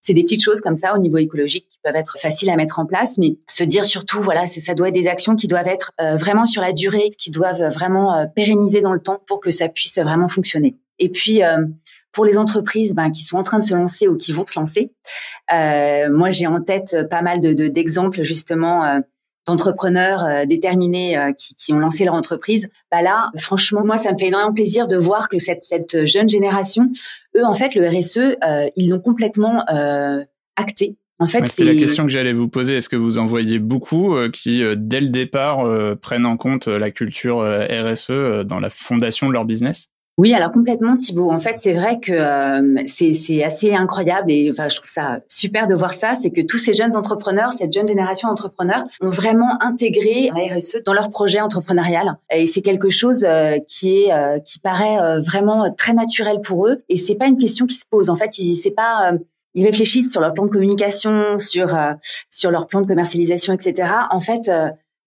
[0.02, 2.80] C'est des petites choses comme ça au niveau écologique qui peuvent être faciles à mettre
[2.80, 5.92] en place, mais se dire surtout, voilà, ça doit être des actions qui doivent être
[6.02, 9.52] euh, vraiment sur la durée, qui doivent vraiment euh, pérenniser dans le temps pour que
[9.52, 10.76] ça puisse vraiment fonctionner.
[10.98, 11.66] Et puis, euh,
[12.12, 14.60] pour les entreprises ben, qui sont en train de se lancer ou qui vont se
[14.60, 14.92] lancer,
[15.50, 19.02] moi j'ai en tête pas mal de d'exemples justement
[19.48, 22.68] d'entrepreneurs déterminés qui, ont lancé leur entreprise.
[22.92, 26.90] Bah là, franchement, moi ça me fait énormément plaisir de voir que cette jeune génération
[27.36, 30.24] eux, en fait, le RSE, euh, ils l'ont complètement euh,
[30.56, 30.98] acté.
[31.20, 32.78] En fait, c'est la question que j'allais vous poser.
[32.78, 35.64] Est-ce que vous en voyez beaucoup euh, qui, dès le départ,
[36.02, 39.91] prennent en compte la culture RSE dans la fondation de leur business?
[40.18, 41.32] Oui, alors complètement Thibault.
[41.32, 45.68] En fait, c'est vrai que euh, c'est assez incroyable et enfin je trouve ça super
[45.68, 49.58] de voir ça, c'est que tous ces jeunes entrepreneurs, cette jeune génération d'entrepreneurs ont vraiment
[49.62, 54.40] intégré la RSE dans leur projet entrepreneurial et c'est quelque chose euh, qui est euh,
[54.40, 58.10] qui paraît vraiment très naturel pour eux et c'est pas une question qui se pose.
[58.10, 59.14] En fait, c'est pas
[59.54, 61.76] ils réfléchissent sur leur plan de communication, sur
[62.30, 63.90] sur leur plan de commercialisation, etc.
[64.12, 64.52] En fait,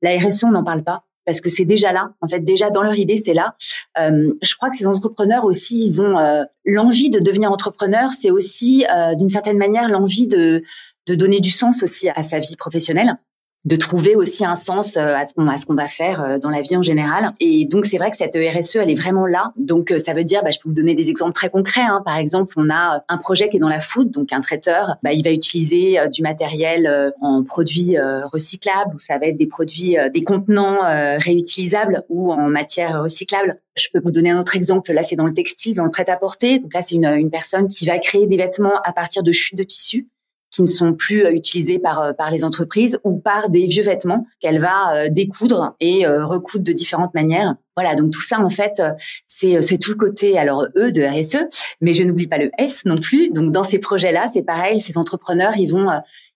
[0.02, 2.12] la RSE, on n'en parle pas parce que c'est déjà là.
[2.20, 3.54] En fait, déjà dans leur idée, c'est là.
[3.98, 8.10] Euh, je crois que ces entrepreneurs aussi, ils ont euh, l'envie de devenir entrepreneur.
[8.10, 10.62] C'est aussi, euh, d'une certaine manière, l'envie de
[11.06, 13.18] de donner du sens aussi à sa vie professionnelle
[13.64, 16.76] de trouver aussi un sens euh, à ce qu'on va faire euh, dans la vie
[16.76, 17.32] en général.
[17.40, 19.52] Et donc c'est vrai que cette RSE elle est vraiment là.
[19.56, 21.80] Donc euh, ça veut dire, bah, je peux vous donner des exemples très concrets.
[21.80, 22.02] Hein.
[22.04, 25.12] Par exemple, on a un projet qui est dans la food, donc un traiteur, bah,
[25.12, 27.96] il va utiliser du matériel en produits
[28.32, 30.80] recyclables ou ça va être des produits, des contenants
[31.18, 33.60] réutilisables ou en matière recyclable.
[33.76, 34.92] Je peux vous donner un autre exemple.
[34.92, 36.58] Là, c'est dans le textile, dans le prêt-à-porter.
[36.58, 39.58] Donc là, c'est une, une personne qui va créer des vêtements à partir de chutes
[39.58, 40.08] de tissu
[40.54, 43.82] qui ne sont plus euh, utilisés par euh, par les entreprises ou par des vieux
[43.82, 47.56] vêtements qu'elle va euh, découdre et recoudre de différentes manières.
[47.76, 48.80] Voilà, donc tout ça en fait,
[49.26, 51.48] c'est tout le côté alors E de RSE,
[51.80, 53.30] mais je n'oublie pas le S non plus.
[53.30, 55.88] Donc dans ces projets-là, c'est pareil, ces entrepreneurs, ils vont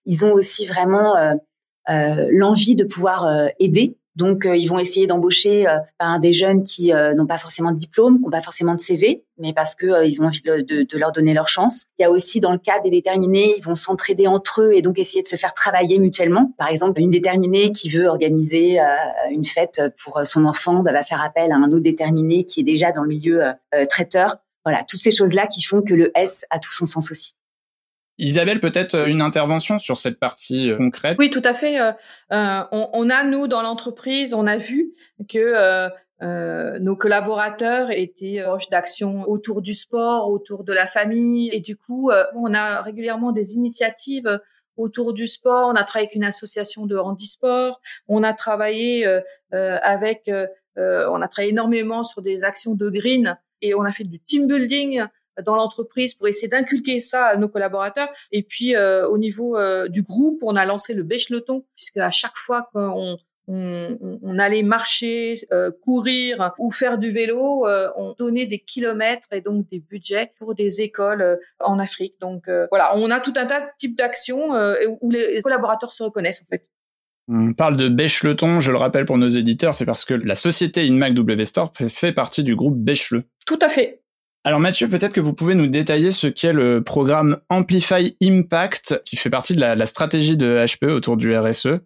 [0.05, 1.15] ils ont aussi vraiment
[1.87, 7.13] l'envie de pouvoir aider donc, euh, ils vont essayer d'embaucher euh, des jeunes qui euh,
[7.13, 10.21] n'ont pas forcément de diplôme, qui n'ont pas forcément de CV, mais parce que ils
[10.21, 11.85] ont envie de, leur donner leur chance.
[11.97, 14.81] Il y a aussi dans le cas des déterminés, ils vont s'entraider entre eux et
[14.81, 16.53] donc essayer de se faire travailler mutuellement.
[16.57, 18.79] Par exemple, une déterminée qui veut organiser
[19.31, 22.63] une fête pour son enfant bah, va faire appel à un autre déterminé qui est
[22.63, 23.41] déjà dans le milieu
[23.89, 27.33] traiteur Voilà, toutes ces choses-là qui font que le S a tout son sens aussi.
[28.19, 31.17] Isabelle, peut-être euh, une intervention sur cette partie euh, concrète?
[31.17, 31.79] Oui, tout à fait.
[31.79, 31.91] Euh,
[32.29, 34.93] on, on, a nous dans l'entreprise, on a vu
[35.29, 35.89] que
[36.21, 41.77] euh, nos collaborateurs étaient proches d'actions autour du sport, autour de la famille, et du
[41.77, 44.39] coup, on a régulièrement des initiatives
[44.75, 45.69] autour du sport.
[45.69, 47.79] On a travaillé avec une association de handisport.
[48.09, 49.21] On a travaillé euh,
[49.81, 50.29] avec,
[50.75, 54.45] on a travaillé énormément sur des actions de green et on a fait du team
[54.45, 55.03] building
[55.43, 58.09] dans l'entreprise pour essayer d'inculquer ça à nos collaborateurs.
[58.31, 62.11] Et puis euh, au niveau euh, du groupe, on a lancé le bêche-leton, puisque à
[62.11, 67.65] chaque fois qu'on on, on, allait marcher, euh, courir ou faire du vélo,
[67.97, 72.15] on donnait des kilomètres et donc des budgets pour des écoles en Afrique.
[72.21, 74.51] Donc voilà, on a tout un tas de types d'actions
[75.01, 76.69] où les collaborateurs se reconnaissent en fait.
[77.31, 80.87] On parle de Bêche-le-Ton, je le rappelle pour nos éditeurs, c'est parce que la société
[80.87, 83.23] InMac W Store fait partie du groupe Bêche-le.
[83.45, 84.01] Tout à fait.
[84.45, 89.17] Alors Mathieu, peut-être que vous pouvez nous détailler ce qu'est le programme Amplify Impact, qui
[89.17, 91.79] fait partie de la, stratégie de HP autour du RSE.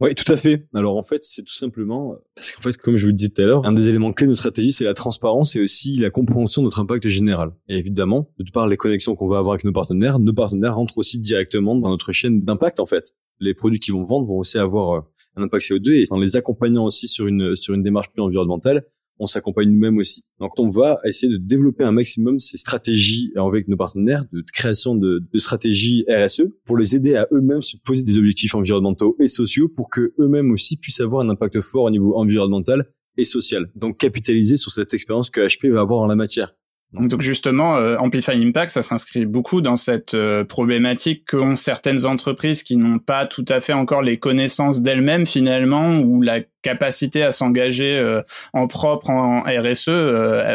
[0.00, 0.66] Oui, tout à fait.
[0.74, 3.42] Alors en fait, c'est tout simplement parce qu'en fait, comme je vous le disais tout
[3.42, 6.08] à l'heure, un des éléments clés de notre stratégie, c'est la transparence et aussi la
[6.08, 7.50] compréhension de notre impact général.
[7.68, 10.96] Et évidemment, de par les connexions qu'on va avoir avec nos partenaires, nos partenaires rentrent
[10.96, 13.12] aussi directement dans notre chaîne d'impact en fait.
[13.38, 15.00] Les produits qu'ils vont vendre vont aussi avoir euh,
[15.36, 18.84] un impact CO2 et en les accompagnant aussi sur une sur une démarche plus environnementale,
[19.18, 20.22] on s'accompagne nous-mêmes aussi.
[20.40, 24.94] Donc on va essayer de développer un maximum ces stratégies avec nos partenaires de création
[24.94, 29.28] de, de stratégies RSE pour les aider à eux-mêmes se poser des objectifs environnementaux et
[29.28, 33.70] sociaux pour que eux-mêmes aussi puissent avoir un impact fort au niveau environnemental et social.
[33.74, 36.54] Donc capitaliser sur cette expérience que HP va avoir en la matière.
[36.94, 42.62] Donc justement, euh, Amplify Impact, ça s'inscrit beaucoup dans cette euh, problématique qu'ont certaines entreprises
[42.62, 47.30] qui n'ont pas tout à fait encore les connaissances d'elles-mêmes finalement, ou la capacité à
[47.30, 48.22] s'engager euh,
[48.54, 49.90] en propre en RSE,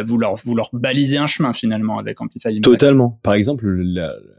[0.06, 2.64] vous leur vous leur balisez un chemin finalement avec Amplify Impact.
[2.64, 3.20] Totalement.
[3.22, 3.68] Par exemple,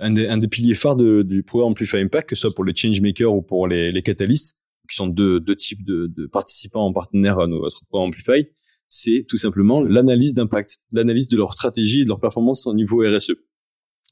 [0.01, 2.65] un, des, un, des, piliers phares de, du programme Amplify Impact, que ce soit pour
[2.65, 4.59] les changemakers ou pour les, les catalystes,
[4.91, 8.49] qui sont deux, deux types de, de participants en partenaire à notre programme Amplify,
[8.95, 13.03] c'est tout simplement l'analyse d'impact, l'analyse de leur stratégie et de leur performance au niveau
[13.03, 13.33] RSE.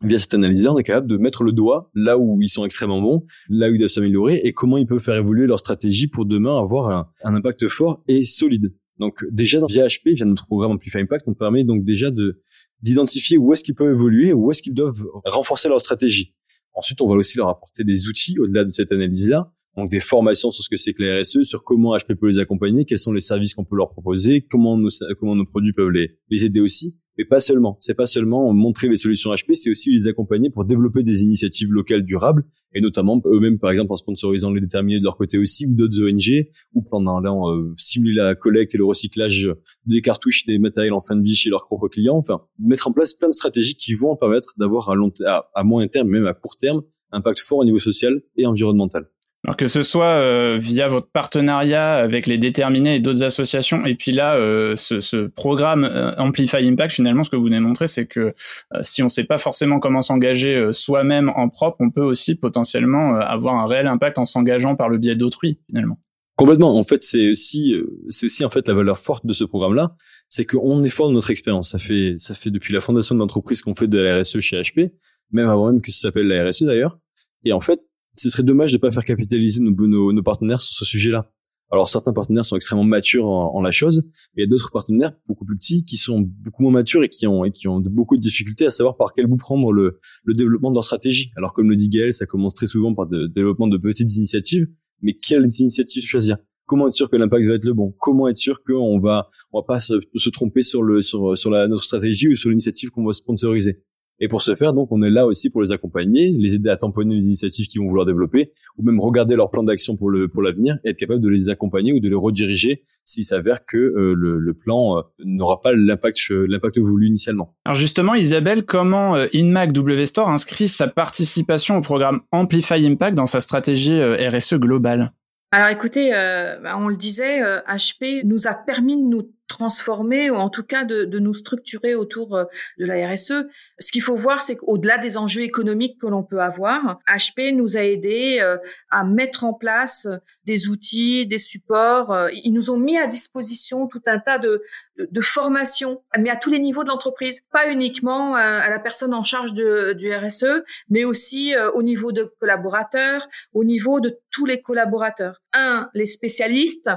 [0.03, 3.01] Via cette analyse on est capable de mettre le doigt là où ils sont extrêmement
[3.01, 6.27] bons, là où ils doivent s'améliorer et comment ils peuvent faire évoluer leur stratégie pour
[6.27, 6.91] demain avoir
[7.23, 8.75] un, impact fort et solide.
[8.99, 12.41] Donc déjà via HP, via notre programme Amplify Impact, on permet donc déjà de
[12.83, 16.35] d'identifier où est-ce qu'ils peuvent évoluer, où est-ce qu'ils doivent renforcer leur stratégie.
[16.75, 20.51] Ensuite, on va aussi leur apporter des outils au-delà de cette analyse-là donc des formations
[20.51, 23.13] sur ce que c'est que la RSE, sur comment HP peut les accompagner, quels sont
[23.13, 26.61] les services qu'on peut leur proposer, comment nos, comment nos produits peuvent les, les aider
[26.61, 26.95] aussi.
[27.19, 27.77] Mais pas seulement.
[27.81, 31.71] C'est pas seulement montrer les solutions HP, c'est aussi les accompagner pour développer des initiatives
[31.71, 35.67] locales durables et notamment eux-mêmes, par exemple, en sponsorisant les déterminés de leur côté aussi
[35.67, 39.49] ou d'autres ONG ou pendant allant euh, stimuler la collecte et le recyclage
[39.85, 42.17] des cartouches des matériels en fin de vie chez leurs propres clients.
[42.17, 45.89] Enfin, mettre en place plein de stratégies qui vont permettre d'avoir à, à, à moyen
[45.89, 46.81] terme, même à court terme,
[47.11, 49.07] un impact fort au niveau social et environnemental.
[49.45, 53.97] Alors que ce soit euh, via votre partenariat avec les déterminés et d'autres associations, et
[53.97, 57.63] puis là, euh, ce, ce, programme euh, Amplify Impact, finalement, ce que vous venez de
[57.63, 58.35] montrer, c'est que
[58.83, 63.17] si on ne sait pas forcément comment s'engager soi-même en propre, on peut aussi potentiellement
[63.17, 65.99] avoir un réel impact en s'engageant par le biais d'autrui, finalement.
[66.37, 66.79] Complètement.
[66.79, 67.75] En fait, c'est aussi,
[68.11, 69.95] c'est aussi en fait la valeur forte de ce programme-là,
[70.29, 71.71] c'est qu'on est fort de notre expérience.
[71.71, 74.61] Ça fait, ça fait depuis la fondation de l'entreprise qu'on fait de la RSE chez
[74.61, 74.93] HP,
[75.33, 76.99] même avant même que ça s'appelle la RSE d'ailleurs.
[77.45, 77.81] Et en fait,
[78.17, 81.31] ce serait dommage de pas faire capitaliser nos, partenaires sur ce sujet-là.
[81.71, 84.01] Alors certains partenaires sont extrêmement matures en, la chose,
[84.37, 87.09] et il y a d'autres partenaires beaucoup plus petits qui sont beaucoup moins matures et
[87.09, 90.85] qui ont beaucoup de difficultés à savoir par quel bout prendre le, développement de leur
[90.85, 91.31] stratégie.
[91.35, 94.67] Alors comme le dit Gaël, ça commence très souvent par le développement de petites initiatives,
[95.01, 96.37] mais quelles initiatives choisir?
[96.67, 97.95] Comment être sûr que l'impact va être le bon?
[97.99, 102.91] Comment être sûr qu'on va va pas se, tromper sur notre stratégie ou sur l'initiative
[102.91, 103.83] qu'on va sponsoriser?
[104.23, 106.77] Et pour ce faire, donc, on est là aussi pour les accompagner, les aider à
[106.77, 110.29] tamponner les initiatives qu'ils vont vouloir développer, ou même regarder leur plan d'action pour le
[110.29, 113.77] pour l'avenir et être capable de les accompagner ou de les rediriger s'il s'avère que
[113.77, 117.57] euh, le, le, plan euh, n'aura pas l'impact l'impact voulu initialement.
[117.65, 123.17] Alors justement, Isabelle, comment euh, InMac W Store inscrit sa participation au programme Amplify Impact
[123.17, 125.13] dans sa stratégie RSE globale?
[125.51, 130.49] Alors écoutez, bah, on le disait, HP nous a permis de nous transformer ou en
[130.49, 132.45] tout cas de, nous structurer autour euh,
[132.79, 133.47] de la RSE.
[133.79, 137.77] Ce qu'il faut voir, c'est qu'au-delà des enjeux économiques que l'on peut avoir, HP nous
[137.77, 138.57] a aidés euh,
[138.91, 140.09] à mettre en place
[140.45, 142.13] des outils, des supports.
[142.13, 144.63] Euh, ils nous ont mis à disposition tout un tas de,
[144.99, 149.23] de, formations, mais à tous les niveaux de l'entreprise, pas uniquement à la personne en
[149.23, 155.41] charge du RSE, mais aussi au niveau de collaborateurs, au niveau de tous les collaborateurs.
[155.53, 156.91] Un, les spécialistes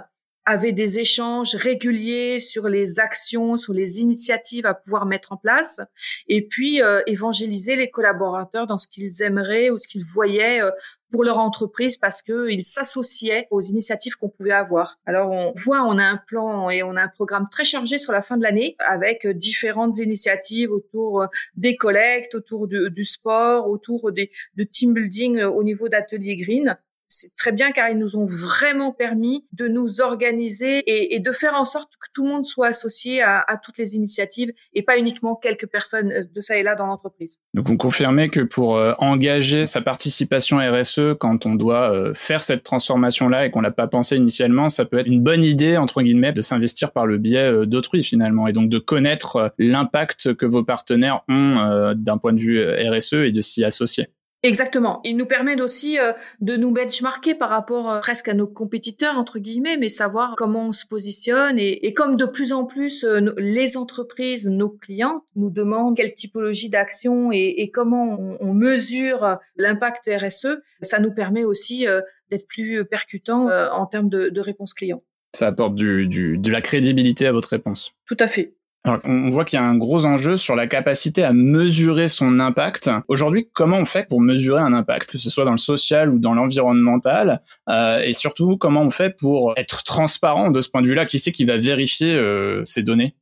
[0.45, 5.81] avait des échanges réguliers sur les actions, sur les initiatives à pouvoir mettre en place,
[6.27, 10.71] et puis euh, évangéliser les collaborateurs dans ce qu'ils aimeraient ou ce qu'ils voyaient euh,
[11.11, 14.99] pour leur entreprise parce qu'ils s'associaient aux initiatives qu'on pouvait avoir.
[15.05, 18.11] Alors on voit, on a un plan et on a un programme très chargé sur
[18.11, 24.29] la fin de l'année avec différentes initiatives autour des collectes, autour du sport, autour des,
[24.55, 26.77] de team building au niveau d'Atelier Green
[27.07, 31.55] c'est très bien car ils nous ont vraiment permis de nous organiser et, de faire
[31.55, 35.35] en sorte que tout le monde soit associé à, toutes les initiatives et pas uniquement
[35.35, 37.39] quelques personnes euh, de ça et là dans l'entreprise.
[37.53, 42.43] Donc vous confirmez que pour euh, engager sa participation RSE quand on doit euh, faire
[42.43, 46.01] cette transformation-là et qu'on l'a pas pensé initialement, ça peut être une bonne idée entre
[46.01, 50.63] guillemets de s'investir par le biais d'autrui finalement et donc de connaître l'impact que vos
[50.63, 54.09] partenaires ont d'un point de vue RSE et de s'y associer.
[54.45, 55.01] Exactement.
[55.03, 59.17] Il nous permet aussi euh, de nous benchmarker par rapport euh, presque à nos compétiteurs
[59.17, 63.33] entre guillemets, mais savoir comment on se positionne et, comme de plus en plus euh,
[63.37, 70.59] les entreprises, nos clients nous demandent quelle typologie d'action et, comment on, mesure l'impact RSE,
[70.81, 71.85] ça nous permet aussi
[72.29, 75.01] d'être plus percutant en termes de, de réponse client.
[75.35, 77.93] Ça apporte du, du, de la crédibilité à votre réponse.
[78.05, 78.54] Tout à fait.
[78.85, 82.39] Alors, on voit qu'il y a un gros enjeu sur la capacité à mesurer son
[82.39, 82.87] impact.
[83.07, 86.19] Aujourd'hui, comment on fait pour mesurer un impact, que ce soit dans le social ou
[86.19, 90.87] dans l'environnemental, euh, et surtout comment on fait pour être transparent de ce point de
[90.87, 91.07] vue-là?
[91.07, 93.15] Qui c'est qui va vérifier euh, ces données?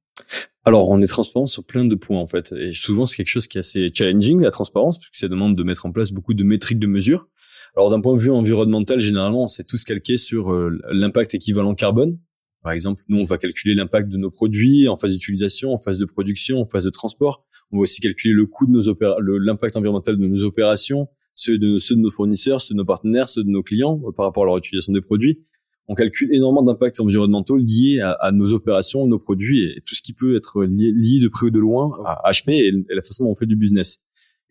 [0.66, 3.48] Alors, on est transparent sur plein de points en fait, et souvent c'est quelque chose
[3.48, 6.44] qui est assez challenging la transparence, puisque ça demande de mettre en place beaucoup de
[6.44, 7.30] métriques de mesure.
[7.78, 12.20] Alors, d'un point de vue environnemental, généralement, c'est tout calqué sur euh, l'impact équivalent carbone,
[12.64, 15.98] par exemple, nous, on va calculer l'impact de nos produits en phase d'utilisation, en phase
[15.98, 17.46] de production, en phase de transport.
[17.72, 21.78] On va aussi calculer le coût de nos l'impact environnemental de nos opérations, ceux de,
[21.78, 24.44] ceux de nos fournisseurs, ceux de nos partenaires, ceux de nos clients euh, par rapport
[24.44, 25.44] à leur utilisation des produits.
[25.90, 30.14] On calcule énormément d'impacts environnementaux liés à, nos opérations, nos produits et tout ce qui
[30.14, 33.36] peut être lié, de près ou de loin à HP et la façon dont on
[33.36, 34.00] fait du business.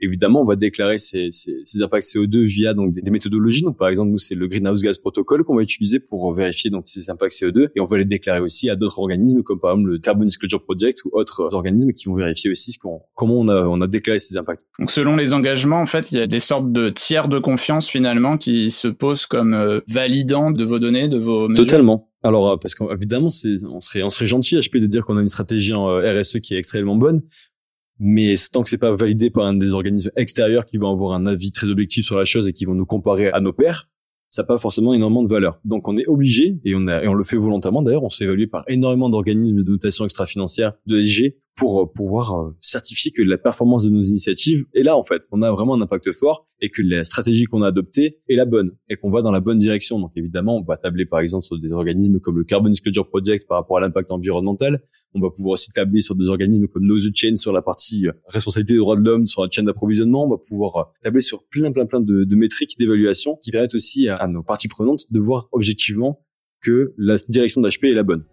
[0.03, 3.63] Évidemment, on va déclarer ces, ces, ces impacts CO2 via donc des, méthodologies.
[3.63, 6.85] Donc, par exemple, nous, c'est le Greenhouse Gas Protocol qu'on va utiliser pour vérifier donc
[6.87, 9.91] ces impacts CO2, et on va les déclarer aussi à d'autres organismes, comme par exemple
[9.91, 13.49] le Carbon Disclosure Project ou autres organismes qui vont vérifier aussi ce qu'on, comment on
[13.49, 14.63] a, on a déclaré ces impacts.
[14.79, 17.89] Donc, selon les engagements, en fait, il y a des sortes de tiers de confiance
[17.89, 21.65] finalement qui se posent comme euh, validants de vos données, de vos mesures.
[21.65, 22.09] Totalement.
[22.23, 25.21] Alors euh, parce qu'évidemment c'est on serait on serait gentil HP de dire qu'on a
[25.21, 27.21] une stratégie en euh, RSE qui est extrêmement bonne,
[27.99, 31.27] mais tant que c'est pas validé par un des organismes extérieurs qui vont avoir un
[31.27, 33.89] avis très objectif sur la chose et qui vont nous comparer à nos pairs,
[34.31, 35.61] ça n'a pas forcément énormément de valeur.
[35.65, 38.25] Donc on est obligé, et on, a, et on le fait volontairement d'ailleurs, on s'est
[38.25, 43.23] évalué par énormément d'organismes de notation extra-financière de SG pour euh, pouvoir euh, certifier que
[43.23, 46.45] la performance de nos initiatives est là en fait, qu'on a vraiment un impact fort
[46.61, 49.41] et que la stratégie qu'on a adoptée est la bonne et qu'on va dans la
[49.41, 50.01] bonne direction.
[50.01, 53.47] Donc évidemment, on va tabler par exemple sur des organismes comme le Carbon Disclosure Project
[53.47, 54.81] par rapport à l'impact environnemental.
[55.15, 58.13] On va pouvoir aussi tabler sur des organismes comme Nose Chain sur la partie euh,
[58.27, 60.25] responsabilité des droits de l'homme, sur la chaîne d'approvisionnement.
[60.25, 64.09] On va pouvoir tabler sur plein plein plein de, de métriques d'évaluation qui permettent aussi
[64.09, 66.25] à, à nos parties prenantes de voir objectivement
[66.63, 68.25] que la direction d'HP est la bonne.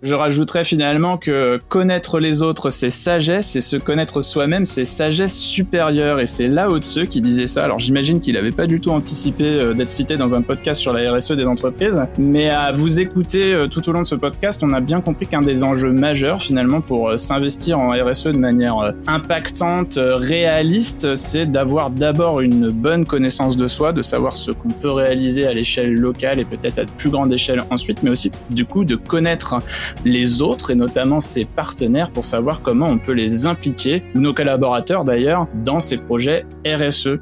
[0.00, 5.36] Je rajouterais finalement que connaître les autres, c'est sagesse, et se connaître soi-même, c'est sagesse
[5.36, 6.20] supérieure.
[6.20, 7.64] Et c'est là de ceux qui disait ça.
[7.64, 10.92] Alors j'imagine qu'il n'avait pas du tout anticipé euh, d'être cité dans un podcast sur
[10.92, 12.00] la RSE des entreprises.
[12.16, 15.26] Mais à vous écouter euh, tout au long de ce podcast, on a bien compris
[15.26, 21.46] qu'un des enjeux majeurs finalement pour euh, s'investir en RSE de manière impactante, réaliste, c'est
[21.46, 25.92] d'avoir d'abord une bonne connaissance de soi, de savoir ce qu'on peut réaliser à l'échelle
[25.94, 29.56] locale et peut-être à de plus grande échelle ensuite, mais aussi du coup de connaître
[30.04, 34.34] les autres et notamment ses partenaires pour savoir comment on peut les impliquer, ou nos
[34.34, 37.18] collaborateurs d'ailleurs, dans ces projets RSE.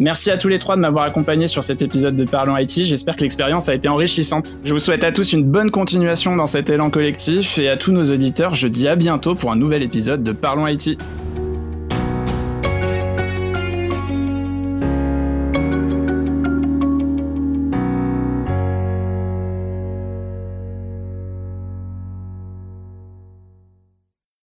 [0.00, 2.84] Merci à tous les trois de m'avoir accompagné sur cet épisode de Parlons IT.
[2.84, 4.56] J'espère que l'expérience a été enrichissante.
[4.62, 7.90] Je vous souhaite à tous une bonne continuation dans cet élan collectif et à tous
[7.90, 10.98] nos auditeurs, je dis à bientôt pour un nouvel épisode de Parlons IT.